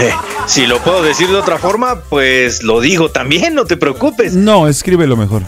[0.00, 0.12] Eh,
[0.46, 4.34] si lo puedo decir de otra forma, pues lo digo también, no te preocupes.
[4.34, 5.42] No, escríbelo mejor.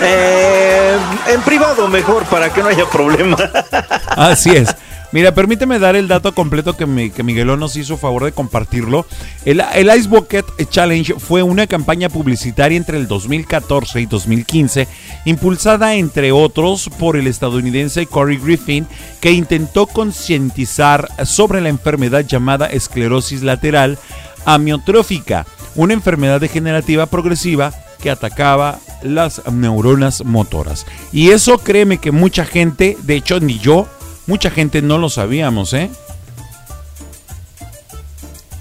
[0.00, 0.96] Eh,
[1.28, 3.36] en privado mejor, para que no haya problema.
[4.08, 4.74] Así es.
[5.10, 9.06] Mira, permíteme dar el dato completo que, mi, que Miguelón nos hizo favor de compartirlo.
[9.46, 14.86] El, el Ice Bucket Challenge fue una campaña publicitaria entre el 2014 y 2015,
[15.24, 18.86] impulsada entre otros por el estadounidense Corey Griffin,
[19.20, 23.98] que intentó concientizar sobre la enfermedad llamada esclerosis lateral
[24.44, 30.86] amiotrófica, una enfermedad degenerativa progresiva que atacaba las neuronas motoras.
[31.12, 33.86] Y eso créeme que mucha gente, de hecho ni yo,
[34.26, 35.90] mucha gente no lo sabíamos, ¿eh?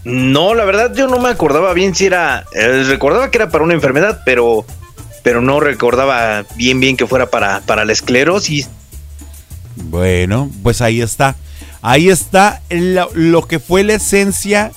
[0.04, 3.66] No, la verdad yo no me acordaba bien si era, eh, recordaba que era para
[3.66, 4.66] una enfermedad, pero,
[5.22, 8.70] pero no recordaba bien bien que fuera para, para la esclerosis.
[9.76, 11.36] Bueno, pues ahí está.
[11.82, 14.72] Ahí está lo, lo que fue la esencia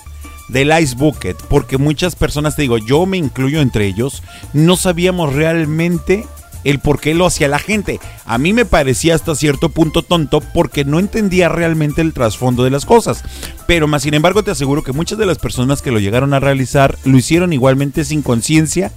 [0.53, 4.22] del Ice Bucket, porque muchas personas, te digo, yo me incluyo entre ellos,
[4.53, 6.26] no sabíamos realmente
[6.64, 8.01] el por qué lo hacía la gente.
[8.26, 12.70] A mí me parecía hasta cierto punto tonto porque no entendía realmente el trasfondo de
[12.70, 13.22] las cosas.
[13.66, 16.40] Pero más sin embargo te aseguro que muchas de las personas que lo llegaron a
[16.40, 18.92] realizar lo hicieron igualmente sin conciencia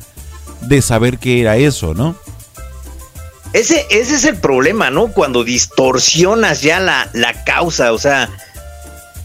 [0.62, 2.16] de saber qué era eso, ¿no?
[3.54, 5.12] Ese, ese es el problema, ¿no?
[5.12, 8.30] Cuando distorsionas ya la, la causa, o sea,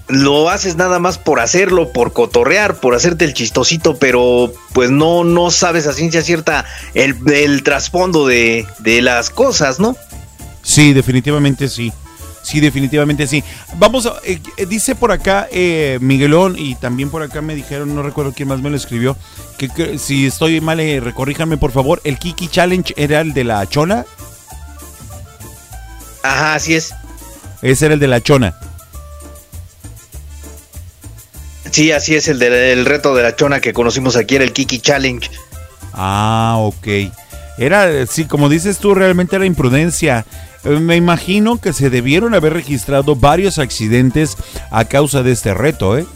[0.09, 5.25] lo haces nada más por hacerlo, por cotorrear, por hacerte el chistosito, pero pues no,
[5.25, 9.97] no sabes a ciencia cierta el, el trasfondo de, de las cosas, ¿no?
[10.63, 11.93] Sí, definitivamente sí.
[12.43, 13.45] Sí, definitivamente sí.
[13.77, 17.95] Vamos, a- eh, eh, dice por acá eh, Miguelón y también por acá me dijeron,
[17.95, 19.17] no recuerdo quién más me lo escribió,
[19.59, 22.01] que, que si estoy mal, eh, recorríjanme por favor.
[22.05, 24.07] El Kiki Challenge era el de la chona.
[26.23, 26.95] Ajá, así es.
[27.61, 28.55] Ese era el de la chona.
[31.71, 34.81] Sí, así es el del reto de la chona que conocimos aquí, era el Kiki
[34.81, 35.31] Challenge.
[35.93, 36.87] Ah, ok.
[37.59, 40.25] Era, sí, como dices tú, realmente era imprudencia.
[40.65, 44.37] Eh, Me imagino que se debieron haber registrado varios accidentes
[44.71, 46.07] a causa de este reto, ¿eh?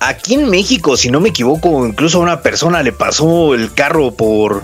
[0.00, 4.12] Aquí en México, si no me equivoco, incluso a una persona le pasó el carro
[4.12, 4.62] por,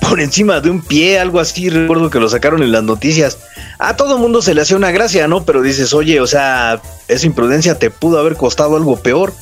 [0.00, 1.70] por encima de un pie, algo así.
[1.70, 3.38] Recuerdo que lo sacaron en las noticias.
[3.78, 5.44] A todo mundo se le hacía una gracia, ¿no?
[5.44, 9.32] Pero dices, oye, o sea, esa imprudencia te pudo haber costado algo peor.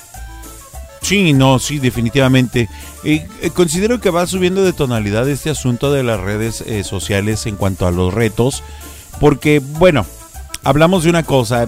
[1.03, 2.69] Sí, no, sí, definitivamente.
[3.05, 7.47] Eh, eh, considero que va subiendo de tonalidad este asunto de las redes eh, sociales
[7.47, 8.63] en cuanto a los retos,
[9.19, 10.05] porque, bueno,
[10.63, 11.67] hablamos de una cosa,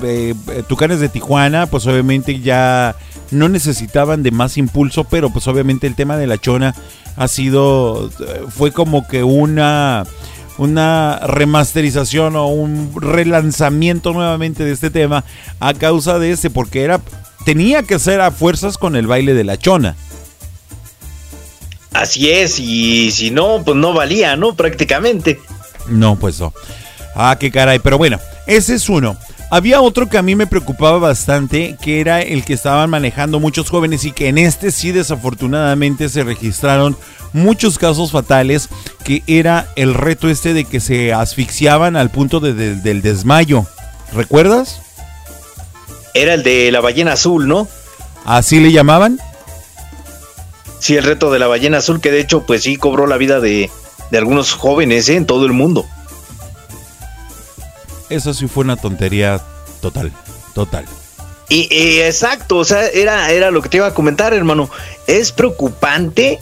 [0.68, 2.94] Tucanes de Tijuana, pues obviamente ya
[3.32, 6.74] no necesitaban de más impulso, pero pues obviamente el tema de la chona
[7.16, 10.04] ha sido, eh, fue como que una
[10.58, 15.24] una remasterización o un relanzamiento nuevamente de este tema
[15.60, 17.00] a causa de ese, porque era
[17.44, 19.96] tenía que ser a fuerzas con el baile de la chona.
[21.92, 24.54] Así es, y si no, pues no valía, ¿no?
[24.54, 25.40] Prácticamente.
[25.88, 26.52] No, pues no.
[27.14, 27.78] Ah, qué caray.
[27.80, 29.16] Pero bueno, ese es uno.
[29.54, 33.68] Había otro que a mí me preocupaba bastante, que era el que estaban manejando muchos
[33.68, 36.96] jóvenes y que en este sí desafortunadamente se registraron
[37.34, 38.70] muchos casos fatales,
[39.04, 43.66] que era el reto este de que se asfixiaban al punto de- de- del desmayo.
[44.14, 44.80] ¿Recuerdas?
[46.14, 47.68] Era el de la ballena azul, ¿no?
[48.24, 49.18] ¿Así le llamaban?
[50.78, 53.38] Sí, el reto de la ballena azul, que de hecho, pues sí cobró la vida
[53.38, 53.70] de,
[54.10, 55.16] de algunos jóvenes ¿eh?
[55.16, 55.84] en todo el mundo.
[58.12, 59.40] Eso sí fue una tontería
[59.80, 60.12] total,
[60.54, 60.84] total.
[61.48, 64.70] Y, y exacto, o sea, era, era lo que te iba a comentar, hermano.
[65.06, 66.38] Es preocupante,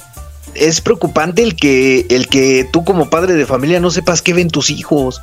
[0.55, 4.49] es preocupante el que, el que tú como padre de familia no sepas qué ven
[4.49, 5.21] tus hijos.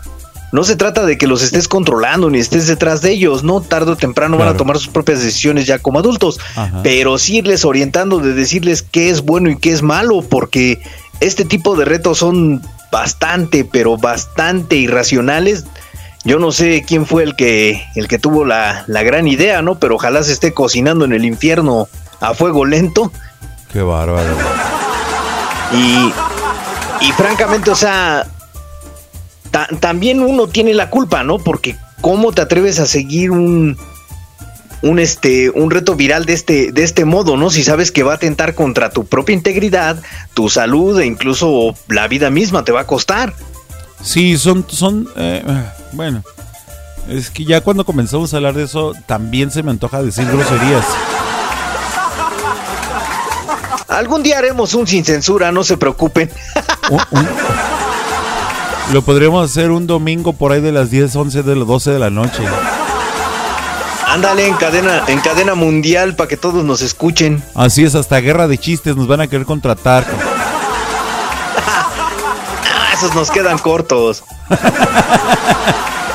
[0.53, 3.91] No se trata de que los estés controlando ni estés detrás de ellos, no tarde
[3.91, 6.79] o temprano van a tomar sus propias decisiones ya como adultos, Ajá.
[6.83, 10.81] pero sí irles orientando de decirles qué es bueno y qué es malo, porque
[11.19, 15.65] este tipo de retos son bastante, pero bastante irracionales.
[16.27, 19.79] Yo no sé quién fue el que, el que tuvo la, la gran idea, ¿no?
[19.79, 21.87] Pero ojalá se esté cocinando en el infierno
[22.19, 23.13] a fuego lento.
[23.71, 24.35] Qué bárbaro.
[25.73, 26.11] Y,
[27.07, 28.27] y francamente, o sea,
[29.51, 31.39] ta- también uno tiene la culpa, ¿no?
[31.39, 33.77] Porque ¿cómo te atreves a seguir un,
[34.81, 37.49] un, este, un reto viral de este, de este modo, ¿no?
[37.51, 40.01] Si sabes que va a atentar contra tu propia integridad,
[40.33, 43.33] tu salud e incluso la vida misma te va a costar.
[44.01, 45.43] Sí, son, son, eh,
[45.91, 46.23] bueno,
[47.09, 50.85] es que ya cuando comenzamos a hablar de eso, también se me antoja decir groserías.
[53.87, 56.29] Algún día haremos un sin censura, no se preocupen.
[58.93, 61.99] Lo podríamos hacer un domingo por ahí de las 10, 11, de las 12 de
[61.99, 62.43] la noche.
[64.07, 67.43] Ándale en cadena, en cadena mundial para que todos nos escuchen.
[67.55, 70.05] Así es, hasta guerra de chistes nos van a querer contratar.
[72.97, 74.23] Esos nos quedan cortos.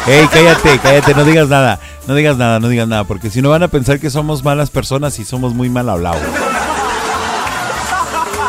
[0.07, 1.78] Ey, cállate, cállate, no digas nada.
[2.09, 4.70] No digas nada, no digas nada, porque si no van a pensar que somos malas
[4.70, 6.20] personas y somos muy mal hablados.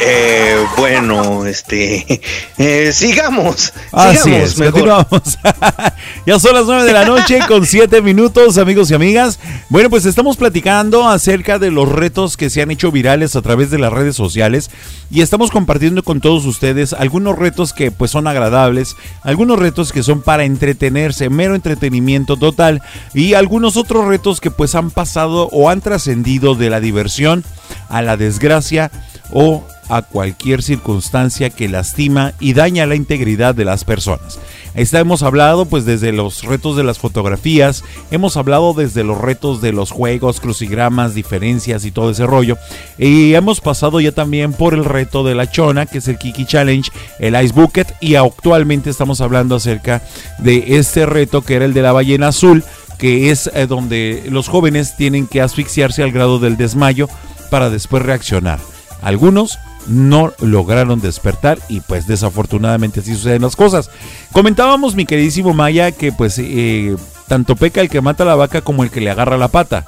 [0.06, 2.22] Eh, bueno, este,
[2.58, 3.74] eh, sigamos.
[3.92, 4.74] Así sigamos es, mejor.
[4.74, 5.40] continuamos.
[6.26, 9.40] ya son las 9 de la noche con 7 minutos, amigos y amigas.
[9.70, 13.72] Bueno, pues estamos platicando acerca de los retos que se han hecho virales a través
[13.72, 14.70] de las redes sociales
[15.10, 20.04] y estamos compartiendo con todos ustedes algunos retos que pues son agradables, algunos retos que
[20.04, 22.82] son para entretenerse, mero entretenimiento total
[23.14, 27.46] y algunos otros retos que pues han pasado o han trascendido de la diversión
[27.90, 28.92] a la desgracia
[29.34, 34.40] o a cualquier circunstancia que lastima y daña la integridad de las personas.
[34.76, 39.62] Esta hemos hablado pues desde los retos de las fotografías, hemos hablado desde los retos
[39.62, 42.58] de los juegos, crucigramas, diferencias y todo ese rollo.
[42.98, 46.46] Y hemos pasado ya también por el reto de la chona, que es el Kiki
[46.46, 50.02] Challenge, el Ice Bucket y actualmente estamos hablando acerca
[50.40, 52.64] de este reto que era el de la ballena azul,
[52.98, 57.08] que es eh, donde los jóvenes tienen que asfixiarse al grado del desmayo
[57.52, 58.73] para después reaccionar.
[59.04, 63.90] Algunos no lograron despertar y pues desafortunadamente así suceden las cosas.
[64.32, 66.96] Comentábamos mi queridísimo Maya que pues eh,
[67.28, 69.86] tanto peca el que mata la vaca como el que le agarra la pata.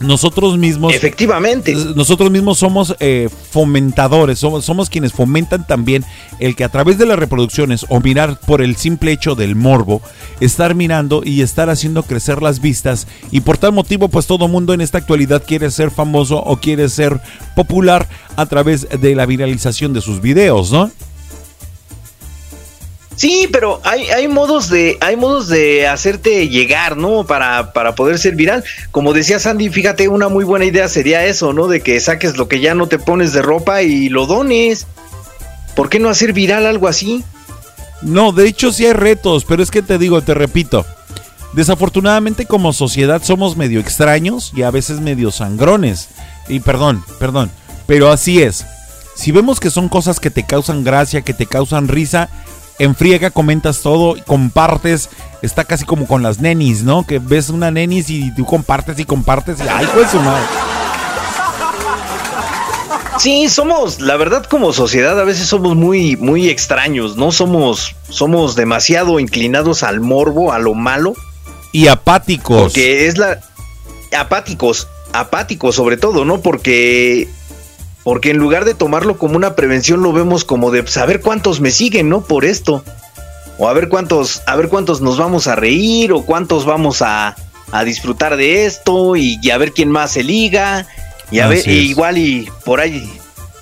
[0.00, 0.92] Nosotros mismos.
[0.92, 1.74] Efectivamente.
[1.74, 6.04] Nosotros mismos somos eh, fomentadores, somos, somos quienes fomentan también
[6.40, 10.02] el que a través de las reproducciones o mirar por el simple hecho del morbo,
[10.40, 13.06] estar mirando y estar haciendo crecer las vistas.
[13.30, 16.88] Y por tal motivo, pues todo mundo en esta actualidad quiere ser famoso o quiere
[16.88, 17.20] ser
[17.54, 20.90] popular a través de la viralización de sus videos, ¿no?
[23.16, 27.24] Sí, pero hay, hay modos de hay modos de hacerte llegar, ¿no?
[27.24, 28.64] Para, para poder ser viral.
[28.90, 31.68] Como decía Sandy, fíjate, una muy buena idea sería eso, ¿no?
[31.68, 34.86] De que saques lo que ya no te pones de ropa y lo dones.
[35.76, 37.24] ¿Por qué no hacer viral algo así?
[38.02, 40.84] No, de hecho sí hay retos, pero es que te digo, te repito,
[41.54, 46.08] desafortunadamente como sociedad somos medio extraños y a veces medio sangrones.
[46.48, 47.50] Y perdón, perdón,
[47.86, 48.66] pero así es.
[49.16, 52.28] Si vemos que son cosas que te causan gracia, que te causan risa,
[52.78, 55.08] en friega comentas todo, compartes,
[55.42, 57.06] está casi como con las nenis, ¿no?
[57.06, 60.44] Que ves una nenis y tú compartes y compartes y ay, pues su madre.
[63.18, 67.30] Sí, somos, la verdad, como sociedad, a veces somos muy, muy extraños, ¿no?
[67.30, 71.14] Somos, somos demasiado inclinados al morbo, a lo malo.
[71.72, 72.62] Y apáticos.
[72.62, 73.40] Porque es la.
[74.16, 76.40] Apáticos, apáticos sobre todo, ¿no?
[76.40, 77.28] Porque.
[78.04, 81.70] Porque en lugar de tomarlo como una prevención, lo vemos como de saber cuántos me
[81.70, 82.20] siguen, ¿no?
[82.20, 82.84] Por esto.
[83.58, 87.34] O a ver cuántos, a ver cuántos nos vamos a reír, o cuántos vamos a,
[87.72, 90.86] a disfrutar de esto, y, y a ver quién más se liga.
[91.30, 93.10] Y a Así ver, igual y por ahí,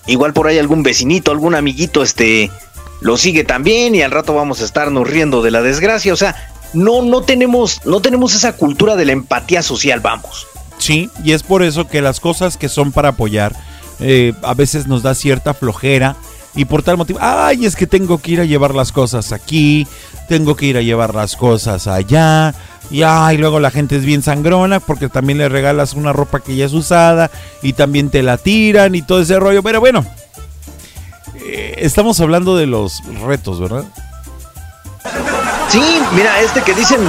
[0.06, 2.50] igual por ahí algún vecinito, algún amiguito, este,
[3.00, 6.12] lo sigue también, y al rato vamos a estarnos riendo de la desgracia.
[6.12, 10.48] O sea, no, no tenemos, no tenemos esa cultura de la empatía social, vamos.
[10.78, 13.54] Sí, y es por eso que las cosas que son para apoyar
[14.02, 16.16] eh, a veces nos da cierta flojera
[16.54, 19.86] y por tal motivo, ay, es que tengo que ir a llevar las cosas aquí,
[20.28, 22.54] tengo que ir a llevar las cosas allá,
[22.90, 26.54] y ay, luego la gente es bien sangrona porque también le regalas una ropa que
[26.54, 27.30] ya es usada
[27.62, 30.04] y también te la tiran y todo ese rollo, pero bueno,
[31.36, 33.84] eh, estamos hablando de los retos, ¿verdad?
[35.68, 35.82] Sí,
[36.14, 37.00] mira, este que dicen,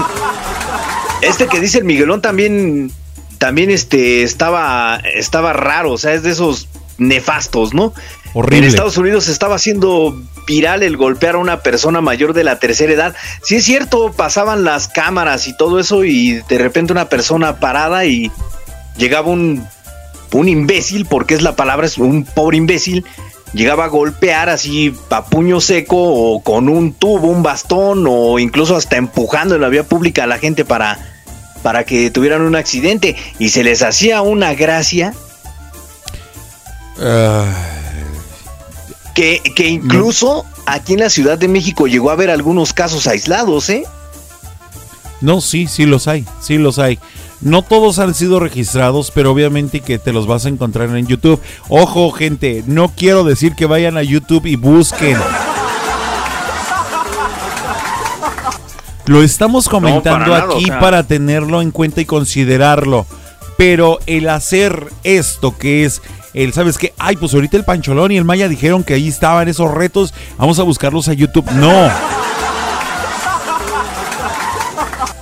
[1.22, 2.92] este que dice el Miguelón también,
[3.40, 7.94] también este, estaba, estaba raro, o sea, es de esos nefastos, ¿no?
[8.34, 8.58] Horrible.
[8.60, 12.94] En Estados Unidos estaba haciendo viral el golpear a una persona mayor de la tercera
[12.94, 13.16] edad.
[13.44, 18.06] Sí es cierto, pasaban las cámaras y todo eso y de repente una persona parada
[18.06, 18.32] y
[18.98, 19.66] llegaba un,
[20.32, 23.06] un imbécil, porque es la palabra, es un pobre imbécil,
[23.54, 28.76] llegaba a golpear así a puño seco o con un tubo, un bastón o incluso
[28.76, 31.14] hasta empujando en la vía pública a la gente para,
[31.62, 35.14] para que tuvieran un accidente y se les hacía una gracia
[39.14, 43.70] que, que incluso aquí en la Ciudad de México llegó a haber algunos casos aislados,
[43.70, 43.86] ¿eh?
[45.22, 47.00] No, sí, sí los hay, sí los hay.
[47.40, 51.42] No todos han sido registrados, pero obviamente que te los vas a encontrar en YouTube.
[51.70, 55.18] Ojo, gente, no quiero decir que vayan a YouTube y busquen.
[59.06, 60.80] Lo estamos comentando para nada, aquí o sea.
[60.80, 63.06] para tenerlo en cuenta y considerarlo.
[63.58, 66.02] Pero el hacer esto que es
[66.34, 66.94] el, ¿sabes qué?
[66.98, 70.60] Ay, pues ahorita el Pancholón y el Maya dijeron que ahí estaban esos retos, vamos
[70.60, 71.50] a buscarlos a YouTube.
[71.52, 71.90] No.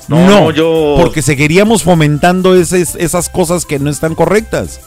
[0.08, 4.82] No, No, yo- porque seguiríamos fomentando esas, esas cosas que no están correctas.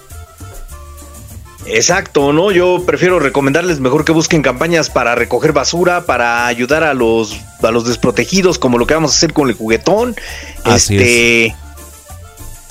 [1.66, 2.50] Exacto, ¿no?
[2.50, 7.70] Yo prefiero recomendarles mejor que busquen campañas para recoger basura, para ayudar a los, a
[7.70, 10.14] los desprotegidos, como lo que vamos a hacer con el juguetón.
[10.62, 11.56] Así este.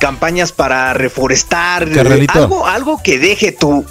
[0.04, 1.88] Campañas para reforestar.
[2.34, 3.86] Algo, algo que deje tu.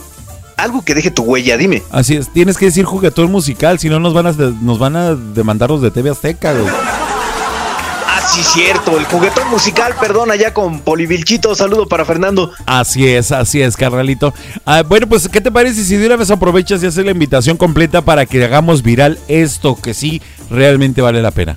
[0.59, 1.83] Algo que deje tu huella, dime.
[1.91, 5.15] Así es, tienes que decir juguetón musical, si no nos van a, nos van a
[5.15, 6.67] demandar los de TV Azteca, güey.
[6.69, 8.99] Ah, sí, cierto.
[8.99, 11.55] El juguetón musical, perdón, allá con Polivilchito.
[11.55, 12.53] Saludo para Fernando.
[12.67, 14.35] Así es, así es, carnalito.
[14.67, 17.57] Ah, bueno, pues, ¿qué te parece si de una vez aprovechas y haces la invitación
[17.57, 20.21] completa para que hagamos viral esto que sí
[20.51, 21.57] realmente vale la pena?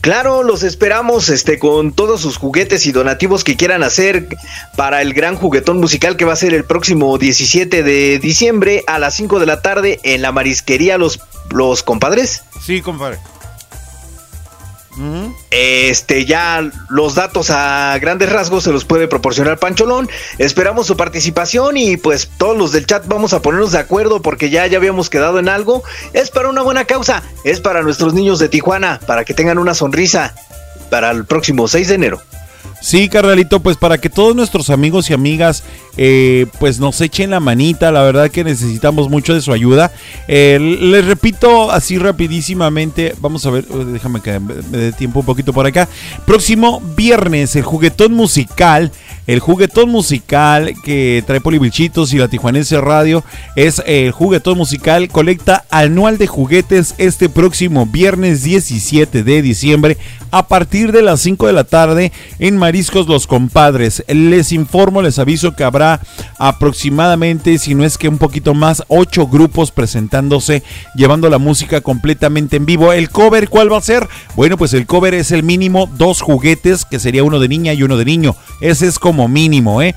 [0.00, 4.28] Claro, los esperamos este con todos sus juguetes y donativos que quieran hacer
[4.76, 8.98] para el gran juguetón musical que va a ser el próximo 17 de diciembre a
[8.98, 11.20] las 5 de la tarde en la marisquería Los,
[11.50, 12.42] los Compadres.
[12.60, 13.18] Sí, compadre.
[15.50, 20.08] Este, ya los datos a grandes rasgos se los puede proporcionar Pancholón.
[20.38, 24.50] Esperamos su participación y pues todos los del chat vamos a ponernos de acuerdo porque
[24.50, 25.82] ya, ya habíamos quedado en algo.
[26.12, 29.74] Es para una buena causa, es para nuestros niños de Tijuana, para que tengan una
[29.74, 30.34] sonrisa
[30.90, 32.22] para el próximo 6 de enero.
[32.80, 35.64] Sí, carnalito, pues para que todos nuestros amigos y amigas
[36.00, 39.90] eh, pues nos echen la manita, la verdad que necesitamos mucho de su ayuda.
[40.28, 45.26] Eh, les repito así rapidísimamente, vamos a ver, eh, déjame que me dé tiempo un
[45.26, 45.88] poquito por acá.
[46.24, 48.92] Próximo viernes, el juguetón musical,
[49.26, 53.24] el juguetón musical que trae Polibilchitos y la Tijuanense Radio
[53.56, 59.98] es el juguetón musical colecta anual de juguetes este próximo viernes 17 de diciembre
[60.30, 64.04] a partir de las 5 de la tarde en Mariscos Los Compadres.
[64.06, 65.87] Les informo, les aviso que habrá
[66.38, 70.62] aproximadamente, si no es que un poquito más, 8 grupos presentándose,
[70.94, 72.92] llevando la música completamente en vivo.
[72.92, 74.08] ¿El cover cuál va a ser?
[74.36, 77.82] Bueno, pues el cover es el mínimo dos juguetes, que sería uno de niña y
[77.82, 78.36] uno de niño.
[78.60, 79.94] Ese es como mínimo, ¿eh?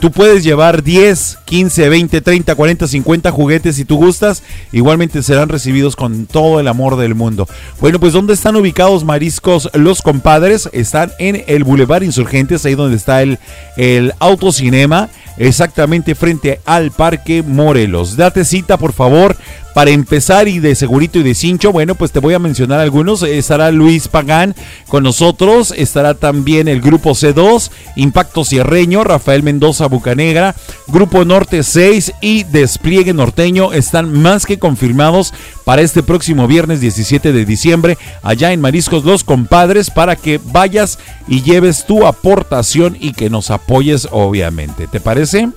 [0.00, 4.42] Tú puedes llevar 10, 15, 20, 30, 40, 50 juguetes si tú gustas.
[4.70, 7.48] Igualmente serán recibidos con todo el amor del mundo.
[7.80, 10.68] Bueno, pues ¿dónde están ubicados Mariscos Los Compadres?
[10.72, 13.38] Están en el Boulevard Insurgentes, ahí donde está el,
[13.78, 15.08] el autocinema,
[15.38, 18.16] exactamente frente al Parque Morelos.
[18.16, 19.34] Date cita, por favor.
[19.76, 23.22] Para empezar y de segurito y de cincho, bueno, pues te voy a mencionar algunos.
[23.22, 24.54] Estará Luis Pagán
[24.88, 25.74] con nosotros.
[25.76, 30.54] Estará también el Grupo C2, Impacto Sierreño, Rafael Mendoza Bucanegra,
[30.86, 35.34] Grupo Norte 6 y Despliegue Norteño están más que confirmados
[35.66, 40.98] para este próximo viernes 17 de diciembre allá en Mariscos Los Compadres para que vayas
[41.28, 44.86] y lleves tu aportación y que nos apoyes obviamente.
[44.86, 45.50] ¿Te parece?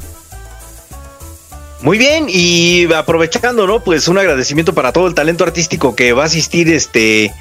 [1.81, 3.80] Muy bien, y aprovechando, ¿no?
[3.80, 7.31] Pues un agradecimiento para todo el talento artístico que va a asistir, este,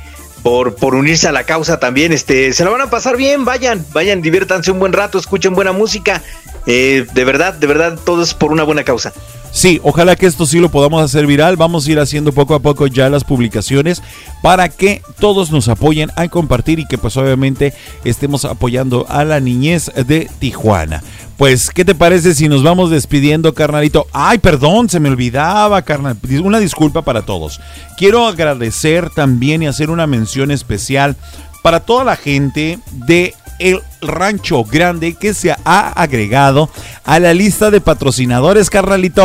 [0.45, 3.85] por, por unirse a la causa también, este, se la van a pasar bien, vayan,
[3.93, 6.23] vayan, diviértanse un buen rato, escuchen buena música,
[6.67, 9.13] eh, de verdad, de verdad, todo es por una buena causa.
[9.59, 11.57] Sí, ojalá que esto sí lo podamos hacer viral.
[11.57, 14.01] Vamos a ir haciendo poco a poco ya las publicaciones
[14.41, 17.75] para que todos nos apoyen a compartir y que pues obviamente
[18.05, 21.03] estemos apoyando a la niñez de Tijuana.
[21.37, 24.07] Pues, ¿qué te parece si nos vamos despidiendo, carnalito?
[24.13, 26.17] Ay, perdón, se me olvidaba, carnal.
[26.45, 27.61] Una disculpa para todos.
[27.97, 31.17] Quiero agradecer también y hacer una mención especial
[31.65, 36.71] para toda la gente de el Rancho Grande que se ha agregado
[37.05, 39.23] a la lista de patrocinadores, carnalito.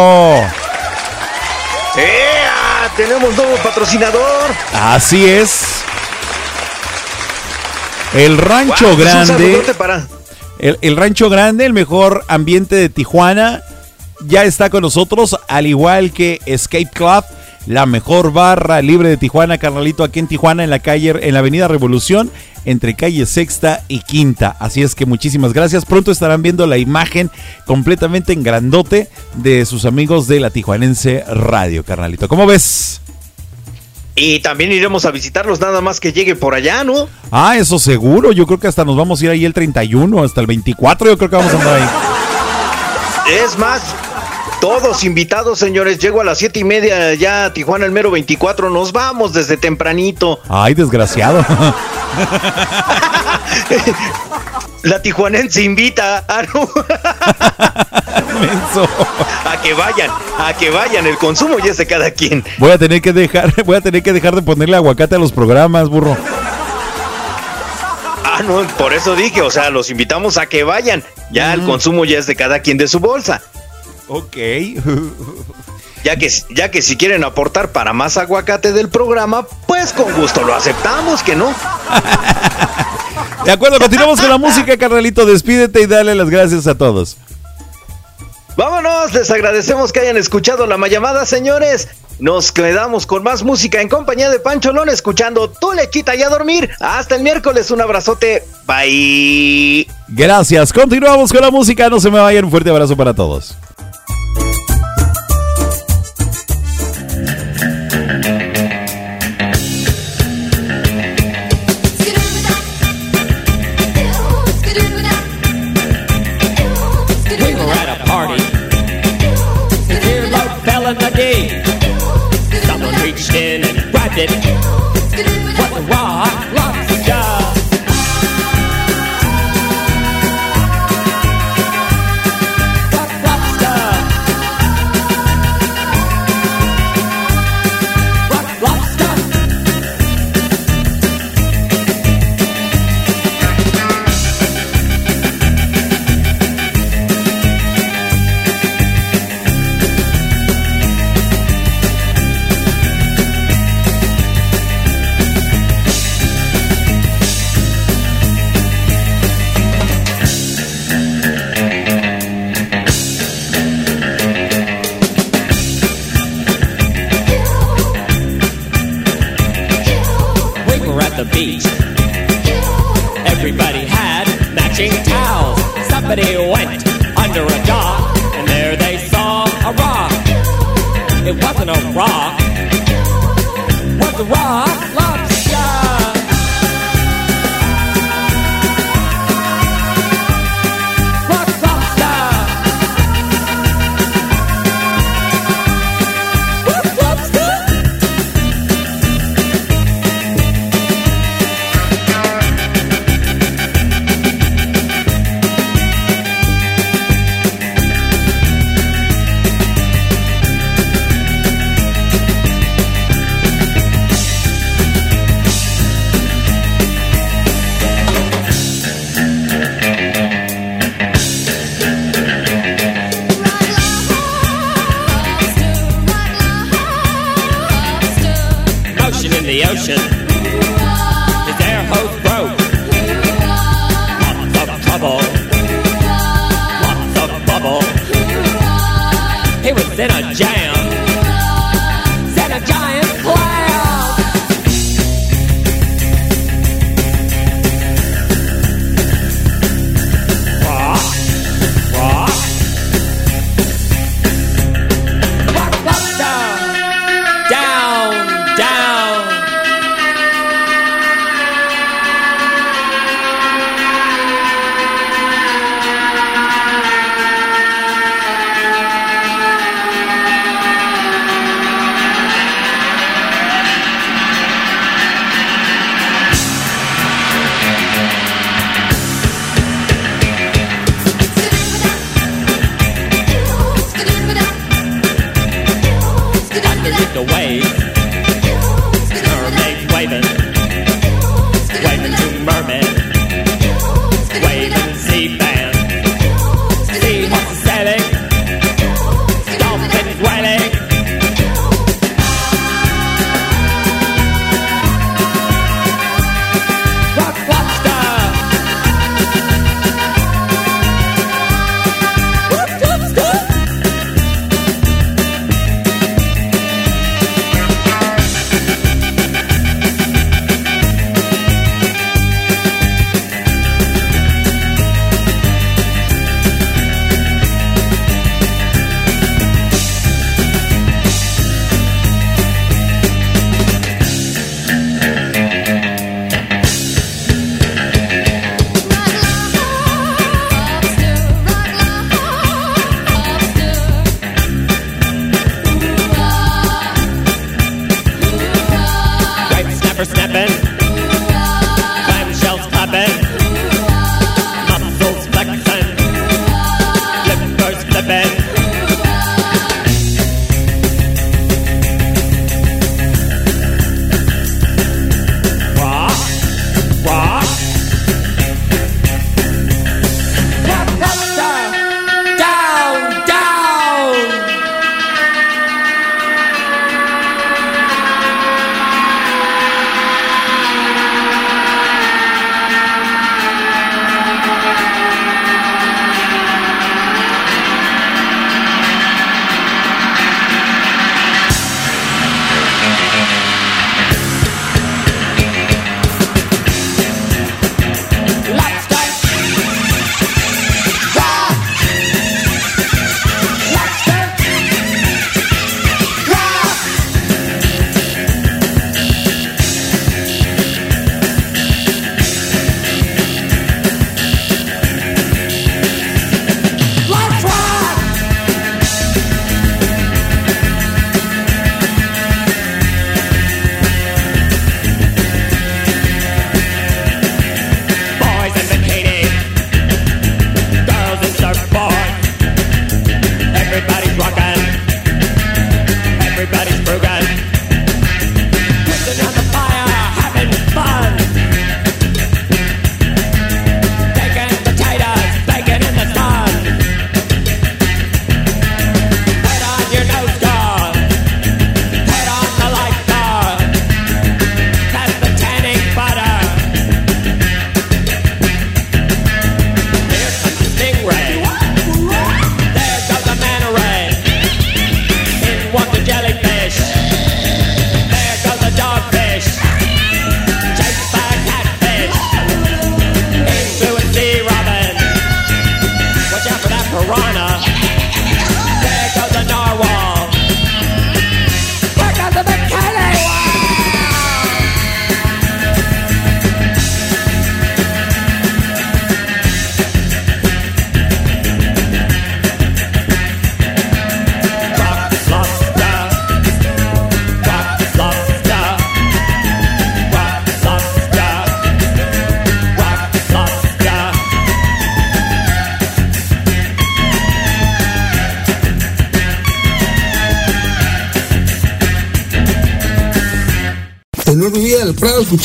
[1.96, 2.92] ¡Ea!
[2.98, 4.52] Tenemos nuevo patrocinador.
[4.74, 5.62] Así es.
[8.14, 9.64] El Rancho un Grande.
[9.78, 10.08] para-
[10.60, 13.62] El, el Rancho Grande, el mejor ambiente de Tijuana,
[14.26, 17.26] ya está con nosotros, al igual que Escape Club,
[17.66, 21.40] la mejor barra libre de Tijuana, carnalito, aquí en Tijuana, en la calle, en la
[21.40, 22.32] Avenida Revolución,
[22.66, 24.56] entre calle Sexta y Quinta.
[24.60, 25.86] Así es que muchísimas gracias.
[25.86, 27.30] Pronto estarán viendo la imagen
[27.66, 32.28] completamente en grandote de sus amigos de la Tijuanense Radio, carnalito.
[32.28, 33.02] ¿Cómo ves?
[34.16, 37.08] Y también iremos a visitarlos nada más que llegue por allá, ¿no?
[37.32, 38.32] Ah, eso seguro.
[38.32, 41.10] Yo creo que hasta nos vamos a ir ahí el 31, hasta el 24.
[41.10, 43.44] Yo creo que vamos a andar ahí.
[43.44, 43.82] Es más,
[44.64, 46.00] todos invitados, señores.
[46.00, 48.70] Llego a las siete y media ya a Tijuana el mero 24.
[48.70, 50.40] Nos vamos desde tempranito.
[50.48, 51.46] Ay, desgraciado.
[54.84, 56.62] La tijuanense invita ah, no.
[59.52, 60.10] a que vayan,
[60.40, 61.08] a que vayan.
[61.08, 62.42] El consumo ya es de cada quien.
[62.58, 65.34] Voy a tener que dejar, voy a tener que dejar de ponerle aguacate a los
[65.34, 66.16] programas, burro.
[68.24, 71.04] Ah, no, por eso dije, o sea, los invitamos a que vayan.
[71.32, 73.42] Ya el consumo ya es de cada quien de su bolsa.
[74.08, 74.38] Ok.
[76.04, 80.44] Ya que, ya que si quieren aportar para más aguacate del programa, pues con gusto
[80.44, 81.54] lo aceptamos, que no.
[83.46, 85.26] De acuerdo, continuamos con la música, carnalito.
[85.26, 87.18] Despídete y dale las gracias a todos.
[88.58, 91.88] Vámonos, les agradecemos que hayan escuchado la llamada, señores.
[92.20, 96.70] Nos quedamos con más música en compañía de Pancholón, escuchando Tu Lechita y a dormir.
[96.80, 98.44] Hasta el miércoles, un abrazote.
[98.68, 99.88] Bye.
[100.10, 100.72] Gracias.
[100.72, 101.90] Continuamos con la música.
[101.90, 102.46] No se me vayan.
[102.46, 103.58] Un fuerte abrazo para todos.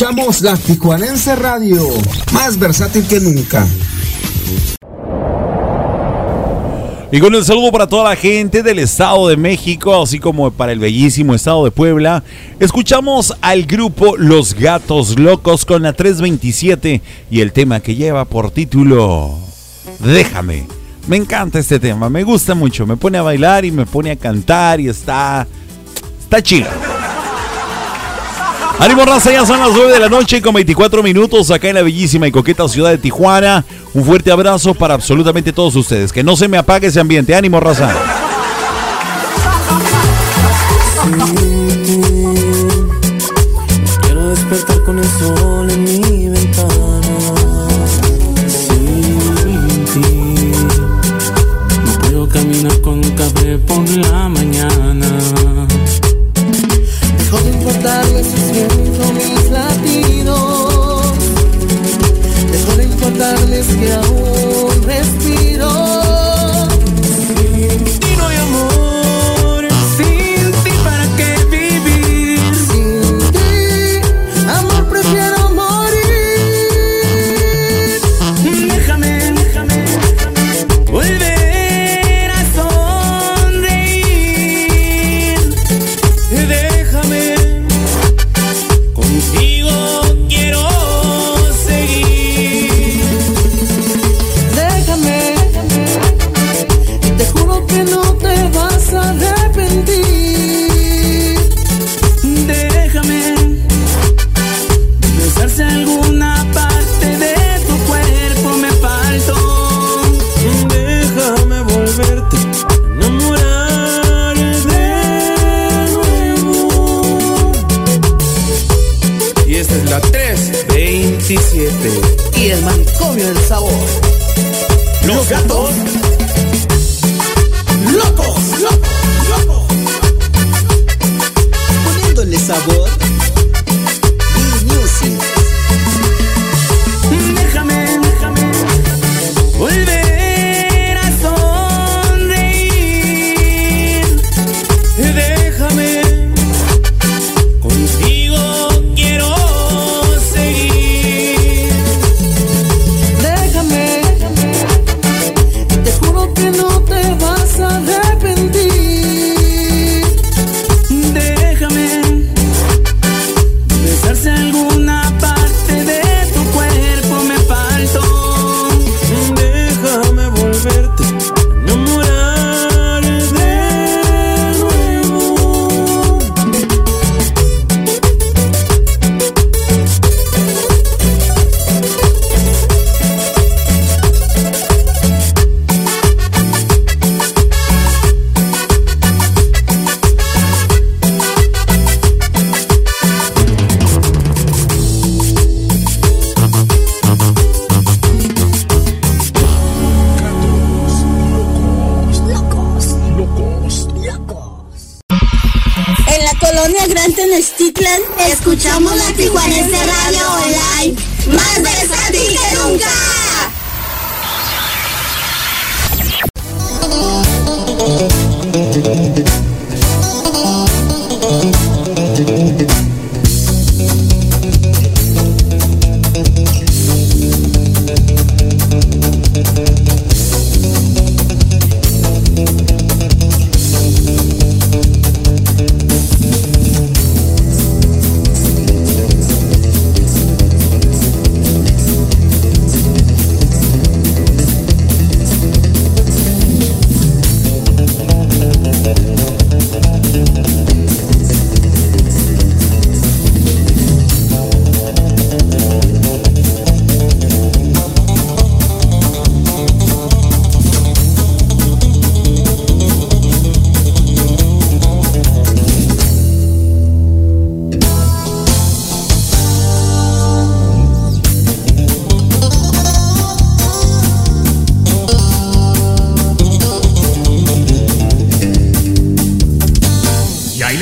[0.01, 1.83] Escuchamos la Tijuanense Radio,
[2.33, 3.67] más versátil que nunca.
[7.11, 10.71] Y con el saludo para toda la gente del Estado de México, así como para
[10.71, 12.23] el bellísimo Estado de Puebla,
[12.61, 18.53] escuchamos al grupo Los Gatos Locos con la 327 y el tema que lleva por
[18.53, 19.37] título
[19.99, 20.69] Déjame.
[21.09, 24.17] Me encanta este tema, me gusta mucho, me pone a bailar y me pone a
[24.17, 25.45] cantar y está...
[26.21, 26.88] está chido.
[28.81, 31.83] Ánimo raza, ya son las 9 de la noche con 24 minutos acá en la
[31.83, 33.65] bellísima y coqueta ciudad de Tijuana.
[33.93, 36.13] Un fuerte abrazo para absolutamente todos ustedes.
[36.13, 37.35] Que no se me apague ese ambiente.
[37.35, 37.93] Ánimo raza.
[44.01, 47.01] Quiero despertar con el sol en mi ventana.
[51.85, 55.08] No puedo caminar con café por la mañana.
[63.81, 64.18] girl.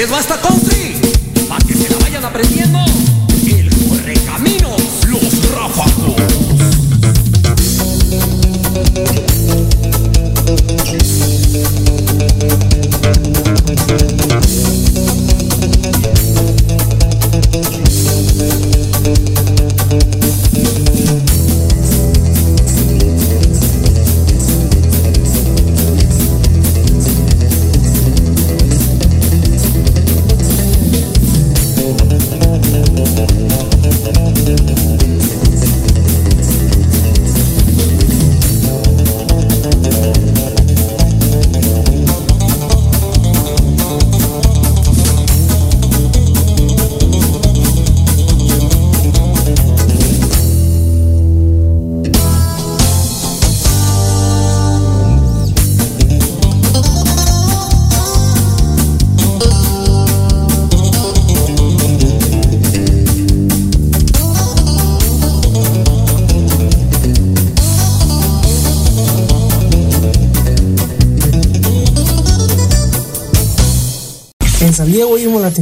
[0.07, 0.66] Y ahí les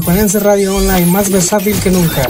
[0.05, 2.29] Tijuanense Radio Online, más versátil que nunca.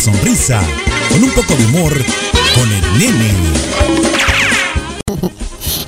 [0.00, 0.60] Sonrisa,
[1.10, 1.92] con un poco de humor,
[2.54, 3.34] con el nene.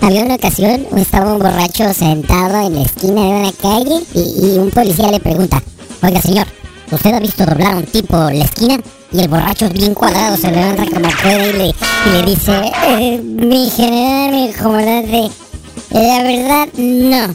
[0.02, 4.70] Había una ocasión, estaba un borracho sentado en la esquina de una calle y, un
[4.70, 5.62] policía le pregunta,
[6.02, 6.46] oiga señor,
[6.90, 8.78] ¿usted ha visto doblar a un tipo la esquina?
[9.12, 11.74] Y el borracho bien cuadrado se levanta como puede y
[12.04, 12.52] y le dice,
[12.88, 15.30] "Eh, mi general, mi comandante,
[15.90, 17.34] la verdad no.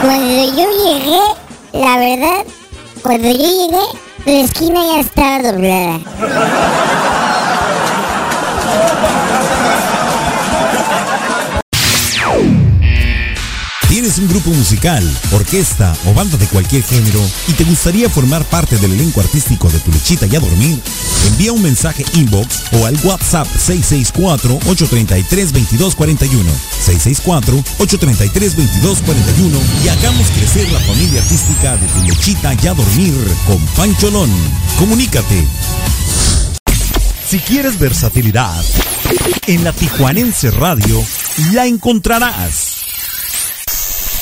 [0.00, 1.20] Cuando yo llegué,
[1.72, 2.44] la verdad,
[3.02, 3.84] cuando yo llegué,
[4.26, 6.00] la esquina ya estaba doblada.
[14.04, 15.02] ¿Tienes un grupo musical,
[15.32, 19.80] orquesta o banda de cualquier género y te gustaría formar parte del elenco artístico de
[19.80, 20.78] Tu Lechita y a Dormir?
[21.28, 26.28] Envía un mensaje inbox o al WhatsApp 664-833-2241.
[26.84, 33.14] 664-833-2241 y hagamos crecer la familia artística de Tu Lechita y a Dormir
[33.46, 34.28] con Pancholón.
[34.78, 35.46] Comunícate.
[37.26, 38.62] Si quieres versatilidad,
[39.46, 41.02] en la Tijuanense Radio
[41.54, 42.73] la encontrarás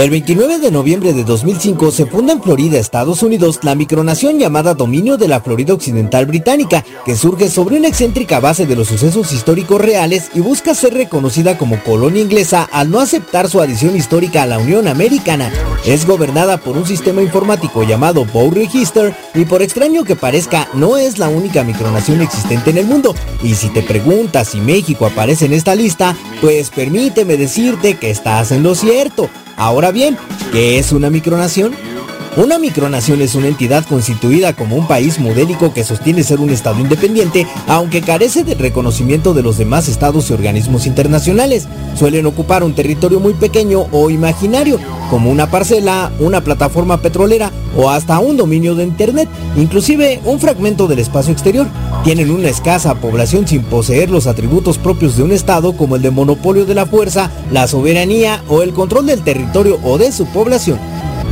[0.00, 4.72] El 29 de noviembre de 2005 se funda en Florida, Estados Unidos, la micronación llamada
[4.72, 9.30] Dominio de la Florida Occidental Británica, que surge sobre una excéntrica base de los sucesos
[9.30, 14.42] históricos reales y busca ser reconocida como colonia inglesa al no aceptar su adición histórica
[14.42, 15.52] a la Unión Americana.
[15.84, 20.96] Es gobernada por un sistema informático llamado Bow Register y por extraño que parezca, no
[20.96, 23.14] es la única micronación existente en el mundo.
[23.42, 28.50] Y si te preguntas si México aparece en esta lista, pues permíteme decirte que estás
[28.50, 29.28] en lo cierto.
[29.60, 30.16] Ahora bien,
[30.52, 31.74] ¿qué es una micronación?
[32.36, 36.78] Una micronación es una entidad constituida como un país modélico que sostiene ser un estado
[36.78, 41.66] independiente, aunque carece del reconocimiento de los demás estados y organismos internacionales.
[41.96, 44.78] Suelen ocupar un territorio muy pequeño o imaginario,
[45.10, 50.86] como una parcela, una plataforma petrolera o hasta un dominio de internet, inclusive un fragmento
[50.86, 51.66] del espacio exterior.
[52.04, 56.12] Tienen una escasa población sin poseer los atributos propios de un estado como el de
[56.12, 60.78] monopolio de la fuerza, la soberanía o el control del territorio o de su población.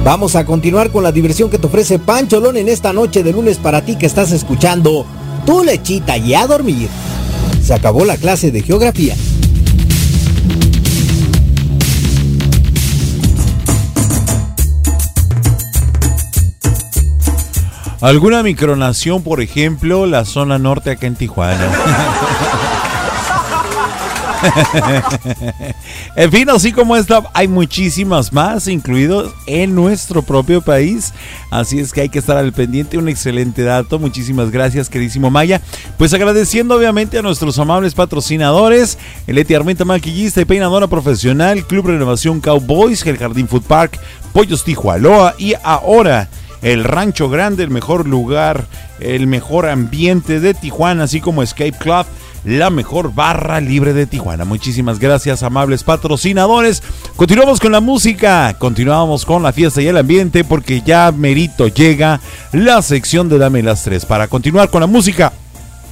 [0.05, 3.59] Vamos a continuar con la diversión que te ofrece Pancholón en esta noche de lunes
[3.59, 5.05] para ti que estás escuchando
[5.45, 6.89] Tu lechita y a dormir.
[7.63, 9.15] Se acabó la clase de geografía.
[18.01, 21.69] ¿Alguna micronación, por ejemplo, la zona norte acá en Tijuana?
[26.17, 31.13] en fin, así como esta, hay muchísimas más, incluidos en nuestro propio país.
[31.51, 32.99] Así es que hay que estar al pendiente.
[32.99, 33.99] Un excelente dato.
[33.99, 35.61] Muchísimas gracias, queridísimo Maya.
[35.97, 41.89] Pues agradeciendo obviamente a nuestros amables patrocinadores: el Eti Armenta Maquillista y Peinadora Profesional, Club
[41.89, 43.99] Renovación Cowboys, el Jardín Food Park,
[44.33, 46.29] Pollos Tijualoa y ahora
[46.63, 48.67] el Rancho Grande, el mejor lugar,
[49.01, 52.07] el mejor ambiente de Tijuana, así como Escape Club,
[52.57, 54.47] la mejor barra libre de Tijuana.
[54.47, 56.83] Muchísimas gracias, amables patrocinadores.
[57.15, 62.21] Continuamos con la música, continuamos con la fiesta y el ambiente, porque ya merito llega
[62.53, 64.07] la sección de Dame las Tres.
[64.07, 65.33] Para continuar con la música,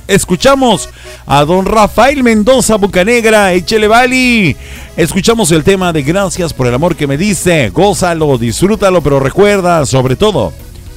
[0.09, 0.89] Escuchamos
[1.27, 4.57] a don Rafael Mendoza Bucanegra, Echele Bali.
[4.97, 7.71] Escuchamos el tema de Gracias por el amor que me dice.
[7.71, 10.53] Gózalo, disfrútalo, pero recuerda, sobre todo,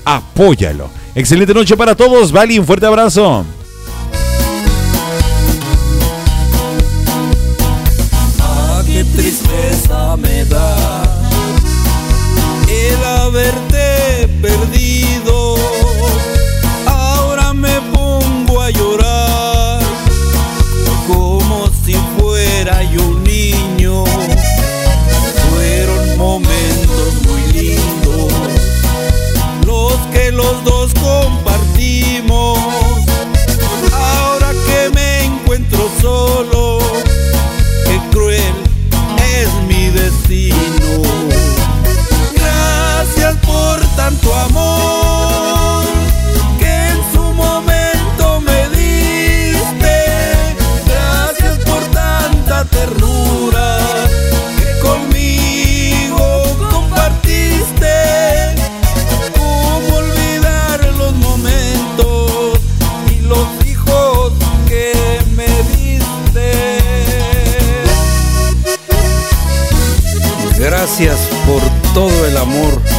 [0.06, 0.91] apóyalo.
[1.15, 3.44] Excelente noche para todos, Bali, un fuerte abrazo.
[44.10, 45.86] Tanto amor
[46.57, 49.98] que en su momento me diste.
[50.88, 53.77] Gracias por tanta ternura
[54.57, 56.26] que conmigo
[56.72, 58.56] compartiste.
[59.38, 62.60] ¿Cómo olvidar los momentos
[63.11, 64.34] y los hijos
[64.68, 66.80] que me diste?
[70.57, 71.61] Gracias por
[71.94, 72.98] todo el amor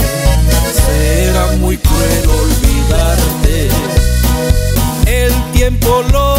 [2.01, 3.69] Cruel olvidarte,
[5.05, 6.30] el tiempo lo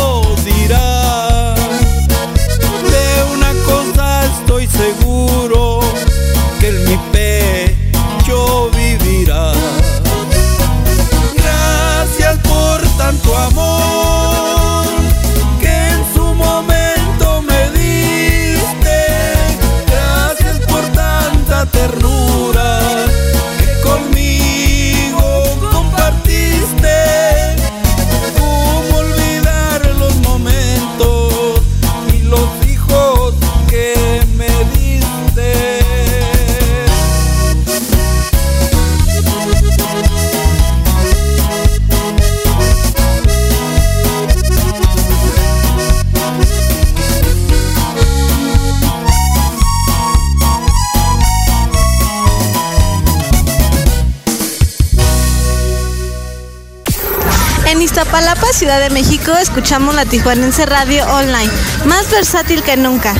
[58.52, 61.50] Ciudad de México, escuchamos la Tijuanense Radio Online,
[61.86, 63.14] más versátil que nunca.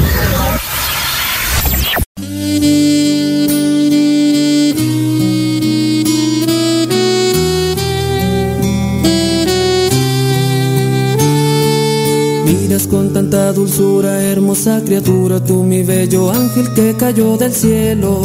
[12.44, 18.20] Miras con tanta dulzura, hermosa criatura, tú mi bello ángel que cayó del cielo.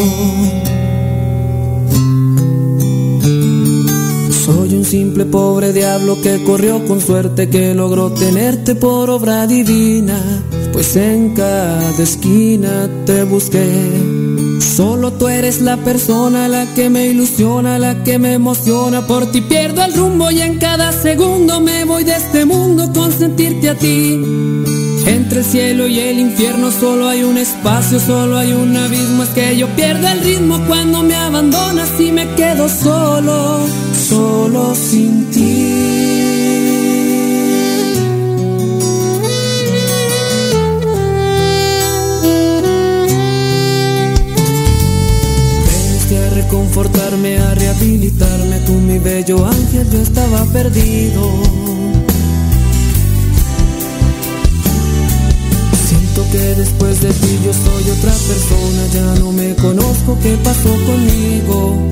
[4.87, 10.17] Simple pobre diablo que corrió con suerte, que logró tenerte por obra divina,
[10.71, 13.67] pues en cada esquina te busqué.
[14.61, 19.05] Solo tú eres la persona, la que me ilusiona, la que me emociona.
[19.05, 23.11] Por ti pierdo el rumbo y en cada segundo me voy de este mundo con
[23.11, 24.21] sentirte a ti.
[25.05, 29.23] Entre el cielo y el infierno solo hay un espacio, solo hay un abismo.
[29.23, 33.59] Es que yo pierdo el ritmo cuando me abandonas y me quedo solo,
[34.09, 35.87] solo sin ti.
[46.33, 51.21] Reconfortarme, a rehabilitarme, tú mi bello ángel, yo estaba perdido.
[55.87, 60.69] Siento que después de ti yo soy otra persona, ya no me conozco qué pasó
[60.85, 61.91] conmigo.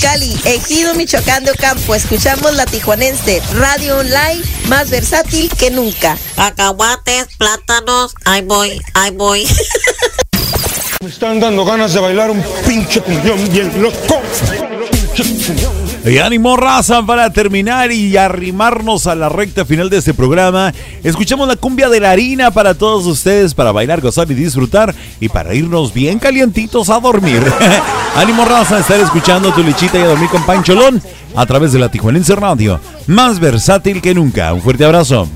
[0.00, 6.16] Mexicali, Ejido Michoacán de Ocampo, escuchamos la Tijuanense Radio Online, más versátil que nunca.
[6.36, 9.46] Cacahuates, plátanos, ahí voy, ahí voy.
[11.02, 14.22] Me están dando ganas de bailar un pinche cumbión bien loco.
[14.90, 15.79] Pinche cumbión.
[16.04, 20.72] Y ánimo raza para terminar y arrimarnos a la recta final de este programa.
[21.04, 25.28] Escuchamos la cumbia de la harina para todos ustedes, para bailar, gozar y disfrutar y
[25.28, 27.42] para irnos bien calientitos a dormir.
[28.16, 31.02] ánimo raza, estar escuchando tu lichita y a dormir con Pancholón
[31.36, 32.80] a través de la Tijuanense Radio.
[33.06, 34.54] Más versátil que nunca.
[34.54, 35.28] Un fuerte abrazo.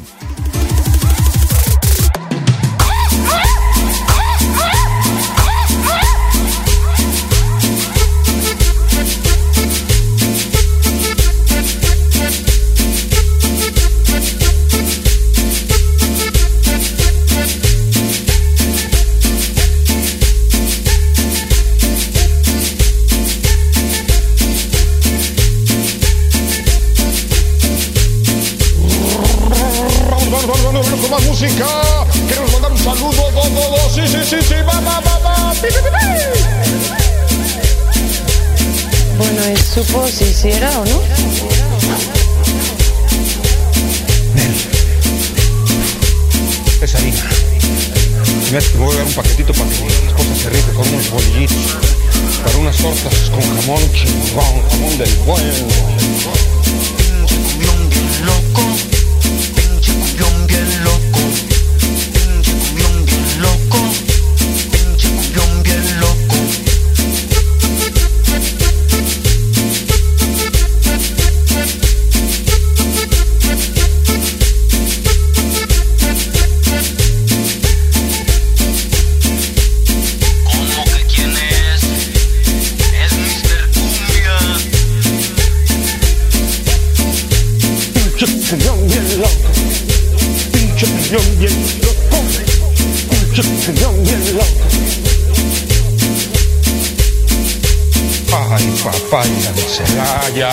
[39.74, 41.02] Supo si hiciera o no.
[46.80, 47.28] Es harina.
[48.52, 51.10] Mira, te voy a dar un paquetito para que mi esposa se rife con unos
[51.10, 51.56] bolillitos.
[52.44, 55.66] Para unas tortas con jamón chingón, jamón del bueno.
[56.96, 58.62] Pinche cumbión bien loco.
[59.56, 61.03] Pinche cumbión bien loco.
[93.10, 94.54] Pinche cumbión bien loco.
[98.32, 99.24] Ay, papá,
[99.66, 100.52] Celaya.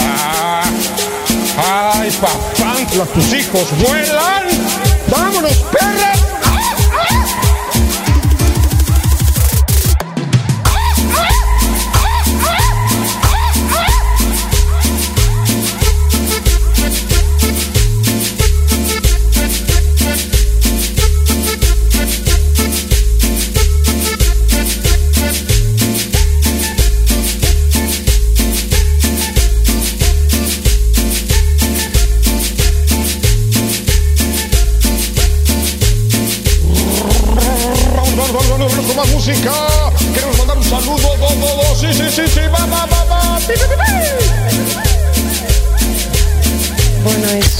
[1.57, 4.47] Ay, papá, tus hijos vuelan.
[5.07, 6.10] Vámonos, perra.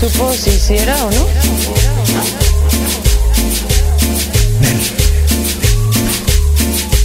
[0.02, 1.28] Supo si hiciera o no?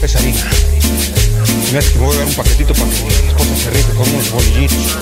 [0.03, 0.51] Es harina.
[1.69, 4.31] Mira, que voy a dar un paquetito para que mi esposa se rife con unos
[4.31, 4.99] bolillitos.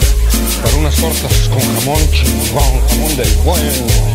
[0.62, 4.14] Para unas tortas con jamón chingón, jamón del bueno.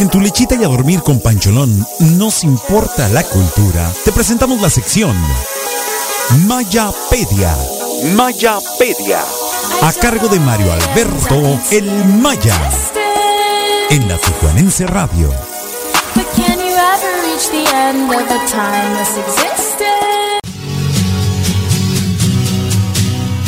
[0.00, 1.86] Porque en tu lechita y a dormir con Pancholón
[2.16, 3.92] nos importa la cultura.
[4.02, 5.14] Te presentamos la sección
[6.46, 7.54] Mayapedia.
[8.16, 9.20] Mayapedia.
[9.82, 12.56] A cargo de Mario Alberto El Maya.
[13.90, 15.30] En la Tijuanense Radio.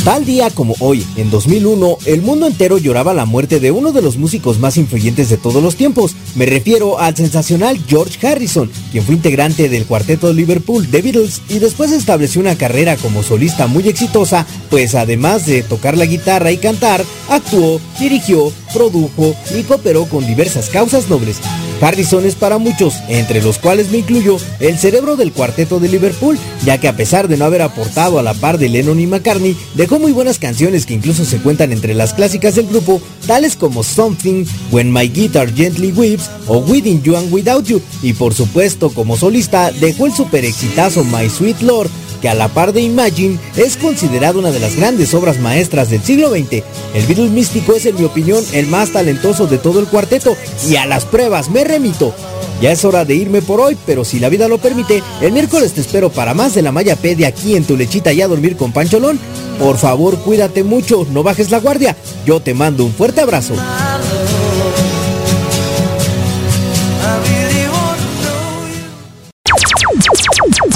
[0.05, 4.03] Tal día como hoy, en 2001, el mundo entero lloraba la muerte de uno de
[4.03, 6.17] los músicos más influyentes de todos los tiempos.
[6.35, 11.59] Me refiero al sensacional George Harrison, quien fue integrante del cuarteto Liverpool The Beatles y
[11.59, 16.57] después estableció una carrera como solista muy exitosa, pues además de tocar la guitarra y
[16.57, 21.39] cantar, actuó, dirigió, produjo y cooperó con diversas causas nobles.
[21.83, 26.39] Harrison es para muchos, entre los cuales me incluyo, el cerebro del cuarteto de Liverpool,
[26.65, 29.57] ya que a pesar de no haber aportado a la par de Lennon y McCartney,
[29.75, 33.83] dejó muy buenas canciones que incluso se cuentan entre las clásicas del grupo, tales como
[33.83, 38.91] Something, When My Guitar Gently Weeps o Within You and Without You, y por supuesto
[38.91, 41.91] como solista dejó el super exitazo My Sweet Lord,
[42.23, 46.03] que a la par de Imagine es considerado una de las grandes obras maestras del
[46.03, 46.63] siglo XX.
[46.95, 50.37] El Beatles místico es en mi opinión el más talentoso de todo el cuarteto
[50.67, 52.15] y a las pruebas me remito.
[52.63, 55.73] Ya es hora de irme por hoy, pero si la vida lo permite, el miércoles
[55.73, 58.73] te espero para más de la Mayapedia aquí en tu lechita y a dormir con
[58.73, 59.19] Pancholón.
[59.59, 61.97] Por favor, cuídate mucho, no bajes la guardia.
[62.25, 63.55] Yo te mando un fuerte abrazo.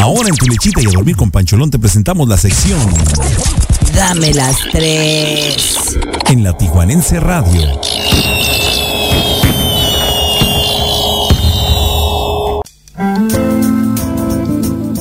[0.06, 2.78] Ahora en tu lechita y a dormir con Pancholón te presentamos la sección
[3.92, 5.98] Dame las tres.
[6.30, 7.80] en la Tijuanense Radio.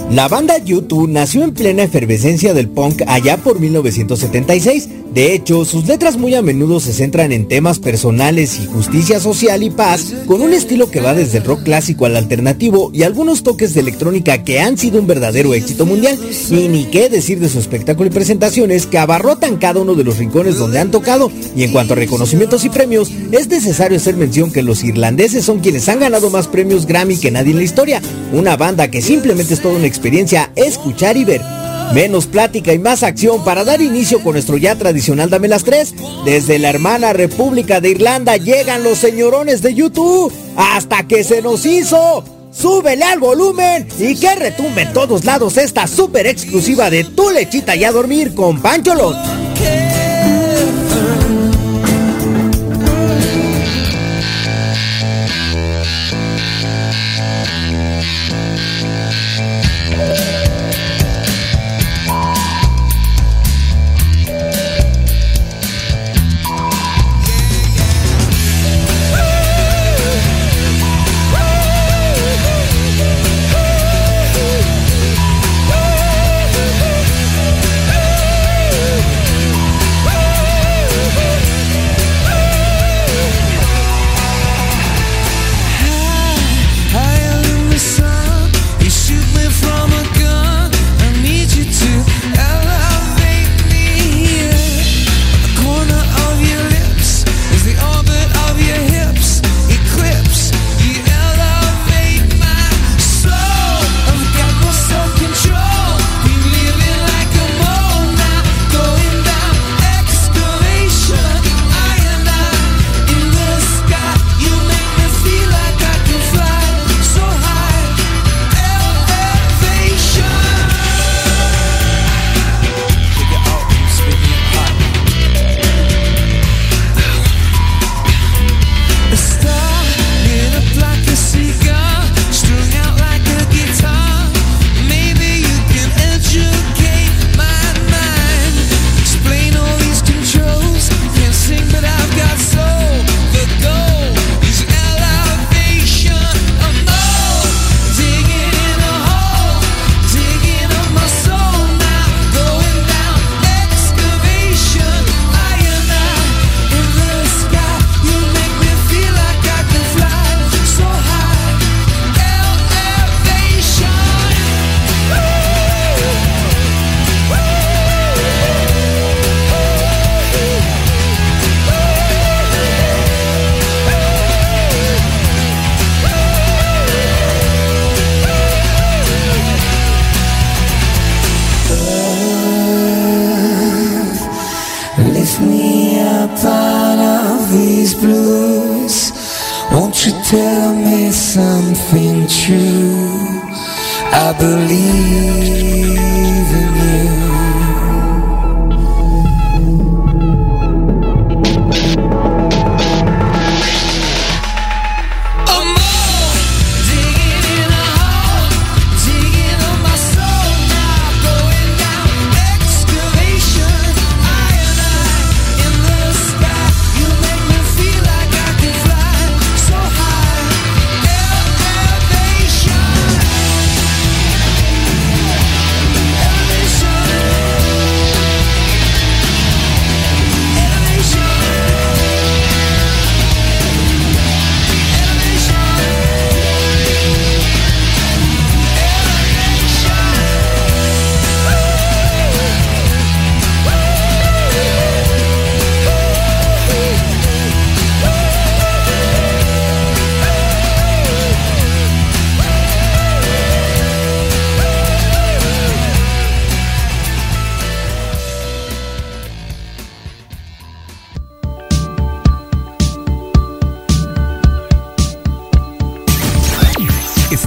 [0.10, 4.90] La banda U2 nació en plena efervescencia del punk allá por 1976.
[5.16, 9.64] De hecho, sus letras muy a menudo se centran en temas personales y justicia social
[9.64, 13.42] y paz, con un estilo que va desde el rock clásico al alternativo y algunos
[13.42, 16.20] toques de electrónica que han sido un verdadero éxito mundial.
[16.50, 20.18] Y ni qué decir de su espectáculo y presentaciones que abarrotan cada uno de los
[20.18, 21.32] rincones donde han tocado.
[21.56, 25.62] Y en cuanto a reconocimientos y premios, es necesario hacer mención que los irlandeses son
[25.62, 28.02] quienes han ganado más premios Grammy que nadie en la historia.
[28.34, 31.65] Una banda que simplemente es toda una experiencia escuchar y ver.
[31.94, 35.94] Menos plática y más acción para dar inicio con nuestro ya tradicional Dame las tres.
[36.26, 40.34] Desde la hermana República de Irlanda llegan los señorones de YouTube.
[40.56, 42.24] Hasta que se nos hizo.
[42.52, 47.76] Súbele al volumen y que retumbe en todos lados esta super exclusiva de Tu lechita
[47.76, 49.16] y a dormir con Pancholón.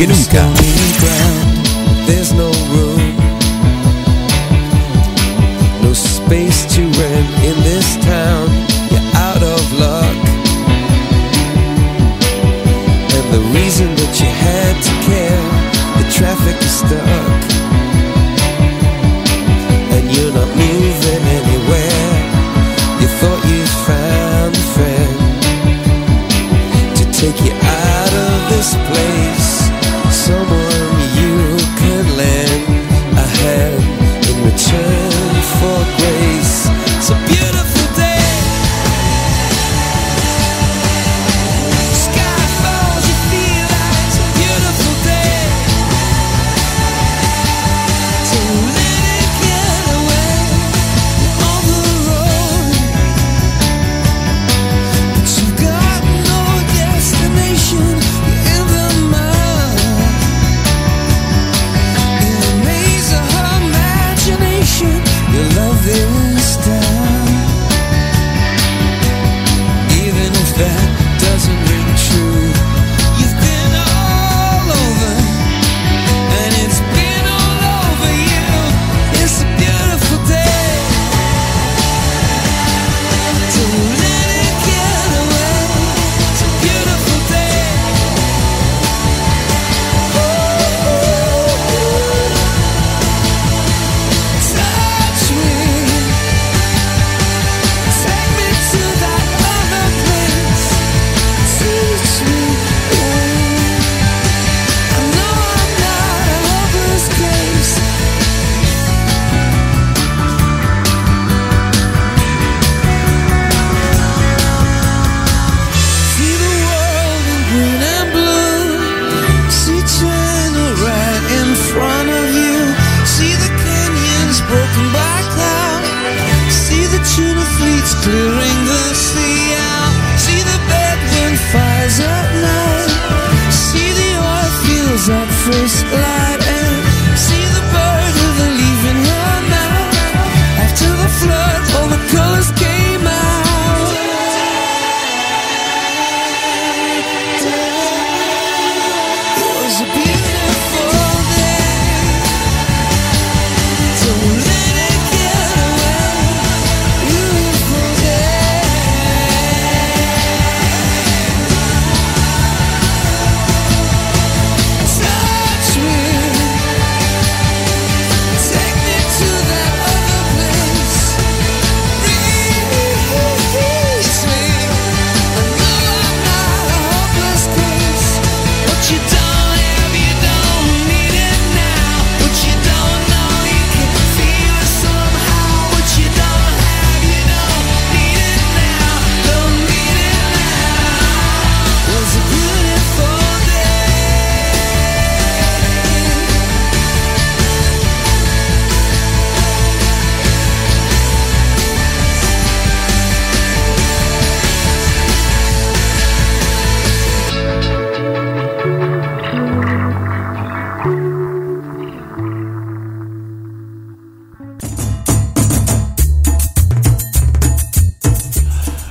[0.00, 0.59] Que nunca.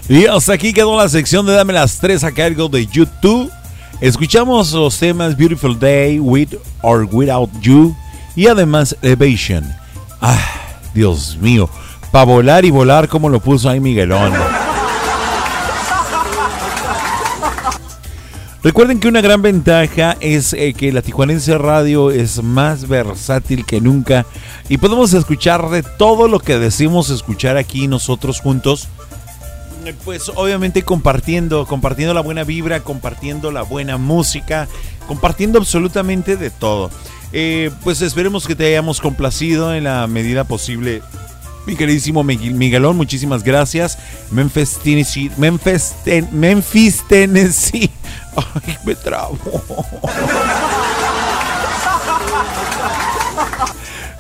[0.10, 3.52] Y hasta aquí quedó la sección de Dame las tres a cargo de YouTube.
[4.02, 7.96] Escuchamos los temas Beautiful Day, With or Without You
[8.36, 9.72] y además Elevation.
[10.20, 10.40] Ah,
[10.96, 11.70] Dios mío,
[12.12, 14.34] para volar y volar como lo puso ahí Miguelón.
[18.64, 23.80] Recuerden que una gran ventaja es eh, que la Tijuanense Radio es más versátil que
[23.80, 24.26] nunca
[24.70, 28.90] y podemos escuchar de todo lo que decimos escuchar aquí nosotros juntos.
[29.86, 34.68] Eh, Pues obviamente compartiendo, compartiendo la buena vibra, compartiendo la buena música,
[35.08, 36.92] compartiendo absolutamente de todo.
[37.32, 41.02] Eh, pues esperemos que te hayamos complacido en la medida posible.
[41.66, 43.98] Mi queridísimo Miguel- Miguelón, muchísimas gracias.
[44.32, 45.30] Memphis, Tennessee.
[45.38, 47.90] Memphis, Ten- Memphis, Tennessee.
[48.66, 49.38] Ay, me trabo.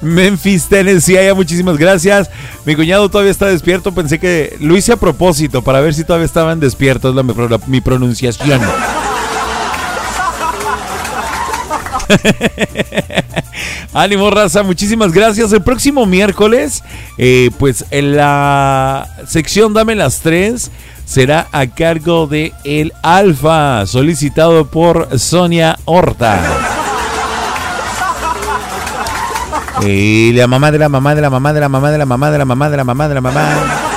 [0.01, 1.17] Memphis, Tennessee.
[1.17, 2.29] Aya, muchísimas gracias.
[2.65, 3.93] Mi cuñado todavía está despierto.
[3.93, 7.15] Pensé que lo hice a propósito para ver si todavía estaban despiertos.
[7.67, 8.61] Mi pronunciación.
[13.93, 15.51] Ánimo, raza, muchísimas gracias.
[15.51, 16.83] El próximo miércoles,
[17.17, 20.71] eh, pues en la sección Dame las tres,
[21.05, 26.78] será a cargo de El Alfa, solicitado por Sonia Horta.
[29.85, 32.31] Y la mamá de la mamá de la mamá de la mamá de la mamá
[32.31, 33.89] de la mamá de la mamá de la mamá.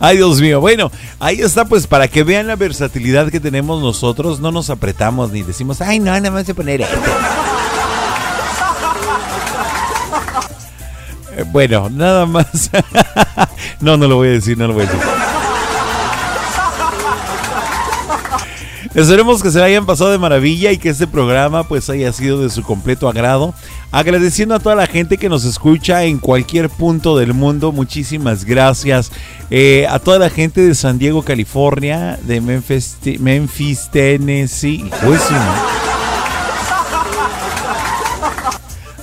[0.00, 0.60] Ay, Dios mío.
[0.60, 5.30] Bueno, ahí está, pues para que vean la versatilidad que tenemos nosotros, no nos apretamos
[5.30, 6.96] ni decimos, ay, no, nada más de poner esto.
[11.36, 12.70] Eh, Bueno, nada más.
[13.80, 15.00] no, no lo voy a decir, no lo voy a decir.
[18.94, 22.48] Esperemos que se hayan pasado de maravilla y que este programa pues haya sido de
[22.48, 23.52] su completo agrado.
[23.90, 27.72] Agradeciendo a toda la gente que nos escucha en cualquier punto del mundo.
[27.72, 29.10] Muchísimas gracias.
[29.50, 34.88] Eh, a toda la gente de San Diego, California, de Memphis, Tennessee.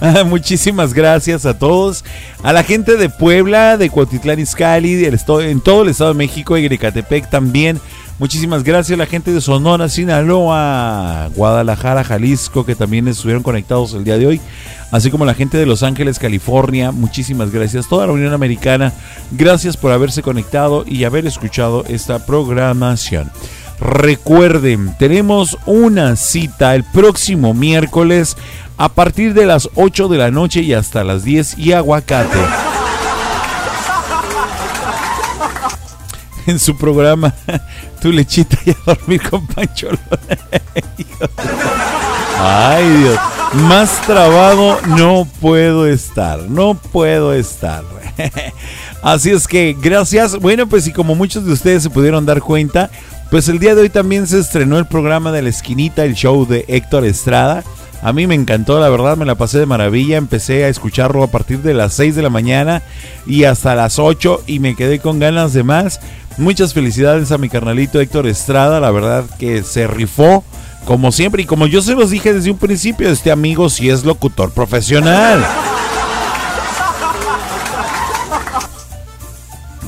[0.26, 2.06] Muchísimas gracias a todos.
[2.44, 6.66] A la gente de Puebla, de Cuautitlán Izcalli, en todo el Estado de México y
[6.66, 7.80] Ecatepec también.
[8.22, 14.04] Muchísimas gracias a la gente de Sonora, Sinaloa, Guadalajara, Jalisco, que también estuvieron conectados el
[14.04, 14.42] día de hoy.
[14.92, 16.92] Así como la gente de Los Ángeles, California.
[16.92, 17.90] Muchísimas gracias.
[17.90, 18.94] Toda la Unión Americana,
[19.32, 23.32] gracias por haberse conectado y haber escuchado esta programación.
[23.80, 28.38] Recuerden, tenemos una cita el próximo miércoles
[28.78, 32.38] a partir de las 8 de la noche y hasta las 10 y aguacate.
[36.52, 37.34] En su programa
[38.02, 39.88] Tu lechita y a dormir con Pancho.
[40.98, 41.38] Hijo de-
[42.44, 43.20] Ay Dios,
[43.54, 47.84] más trabado no puedo estar, no puedo estar.
[49.04, 50.38] Así es que gracias.
[50.40, 52.90] Bueno, pues y como muchos de ustedes se pudieron dar cuenta,
[53.30, 56.48] pues el día de hoy también se estrenó el programa de la esquinita, el show
[56.48, 57.64] de Héctor Estrada.
[58.04, 60.18] A mí me encantó, la verdad, me la pasé de maravilla.
[60.18, 62.82] Empecé a escucharlo a partir de las 6 de la mañana
[63.28, 66.00] y hasta las 8 y me quedé con ganas de más.
[66.38, 70.44] Muchas felicidades a mi carnalito Héctor Estrada, la verdad que se rifó
[70.86, 74.04] como siempre y como yo se los dije desde un principio, este amigo sí es
[74.04, 75.46] locutor profesional.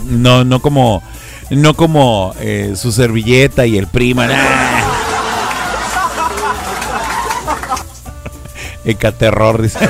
[0.06, 1.02] No, no como
[1.50, 4.28] no como eh, su servilleta y el prima.
[4.28, 4.36] nah.
[8.86, 9.80] Ecaterror, dice.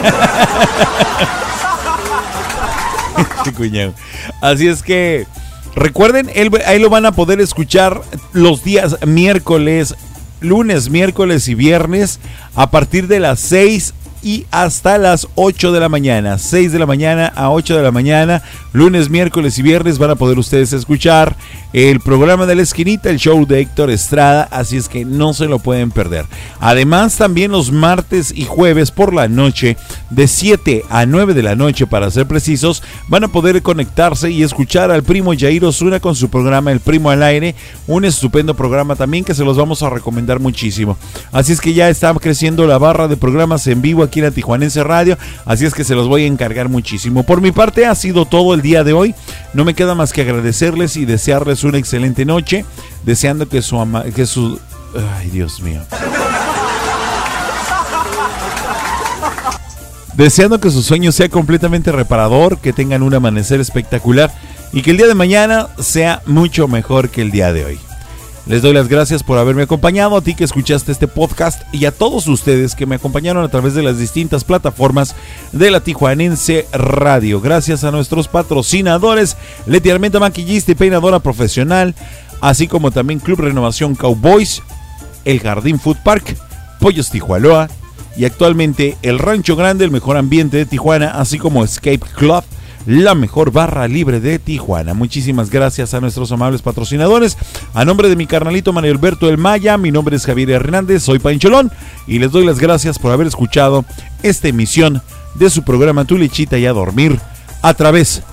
[3.43, 3.93] Este.
[4.41, 5.27] Así es que
[5.75, 8.01] recuerden, él- ahí lo van a poder escuchar
[8.33, 9.95] los días miércoles,
[10.41, 12.19] lunes, miércoles y viernes
[12.55, 16.37] a partir de las 6 y hasta las 8 de la mañana.
[16.37, 18.41] 6 de la mañana a 8 de la mañana,
[18.71, 21.35] lunes, miércoles y viernes van a poder ustedes escuchar
[21.73, 25.47] el programa de la esquinita, el show de Héctor Estrada, así es que no se
[25.47, 26.25] lo pueden perder.
[26.59, 29.75] Además, también los martes y jueves por la noche,
[30.11, 34.43] de 7 a 9 de la noche para ser precisos, van a poder conectarse y
[34.43, 37.55] escuchar al primo Jair Osuna con su programa El Primo al Aire,
[37.87, 40.95] un estupendo programa también que se los vamos a recomendar muchísimo.
[41.31, 44.31] Así es que ya está creciendo la barra de programas en vivo aquí en la
[44.31, 47.23] Tijuanense Radio, así es que se los voy a encargar muchísimo.
[47.23, 49.15] Por mi parte ha sido todo el día de hoy,
[49.55, 52.65] no me queda más que agradecerles y desearles una excelente noche,
[53.03, 54.59] deseando que su ama que su
[55.19, 55.81] ay Dios mío.
[60.15, 64.31] Deseando que su sueño sea completamente reparador, que tengan un amanecer espectacular
[64.71, 67.79] y que el día de mañana sea mucho mejor que el día de hoy.
[68.45, 71.91] Les doy las gracias por haberme acompañado, a ti que escuchaste este podcast y a
[71.91, 75.15] todos ustedes que me acompañaron a través de las distintas plataformas
[75.53, 77.39] de la Tijuanense Radio.
[77.39, 81.95] Gracias a nuestros patrocinadores, Leti Armenta Maquillista y Peinadora Profesional,
[82.41, 84.61] así como también Club Renovación Cowboys,
[85.23, 86.37] El Jardín Food Park,
[86.81, 87.69] Pollos Tijualoa
[88.17, 92.43] y actualmente El Rancho Grande, el mejor ambiente de Tijuana, así como Escape Club
[92.85, 94.93] la mejor barra libre de Tijuana.
[94.93, 97.37] Muchísimas gracias a nuestros amables patrocinadores.
[97.73, 101.19] A nombre de mi carnalito Manuel Alberto El Maya, mi nombre es Javier Hernández, soy
[101.19, 101.71] Pancholón
[102.07, 103.85] y les doy las gracias por haber escuchado
[104.21, 105.01] esta emisión
[105.35, 107.19] de su programa Tu Lechita y a Dormir
[107.61, 108.23] a través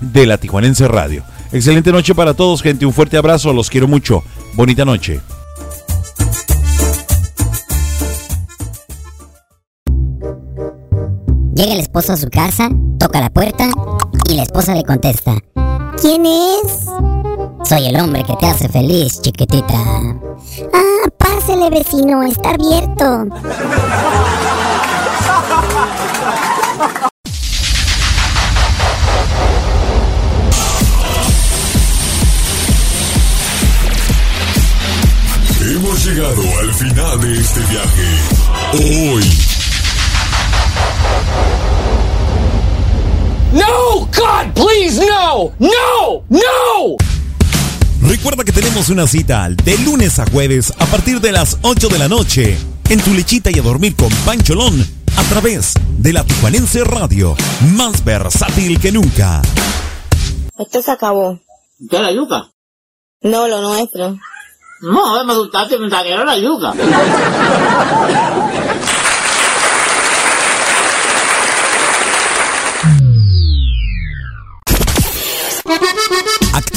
[0.00, 1.24] de la Tijuanense Radio.
[1.52, 2.86] Excelente noche para todos, gente.
[2.86, 4.24] Un fuerte abrazo, los quiero mucho.
[4.54, 5.20] Bonita noche.
[11.54, 13.68] Llega el esposo a su casa, toca la puerta
[14.26, 15.36] y la esposa le contesta.
[16.00, 16.86] ¿Quién es?
[17.68, 19.74] Soy el hombre que te hace feliz, chiquitita.
[19.74, 23.26] Ah, pásele vecino, está abierto.
[35.60, 39.12] Hemos llegado al final de este viaje.
[39.12, 39.61] Hoy.
[43.52, 44.06] No!
[44.06, 45.52] God, please, no!
[45.58, 46.24] No!
[46.28, 46.96] No!
[48.00, 51.98] Recuerda que tenemos una cita de lunes a jueves a partir de las 8 de
[51.98, 52.56] la noche
[52.88, 54.84] en tu lechita y a dormir con Pancholón
[55.16, 57.36] a través de la Tijuanense Radio,
[57.74, 59.42] más versátil que nunca.
[60.58, 61.38] Esto se acabó.
[61.90, 62.50] ¿Qué la yuca?
[63.22, 64.18] No, lo nuestro.
[64.82, 66.72] No, me asustaste, me saquearon la yuca.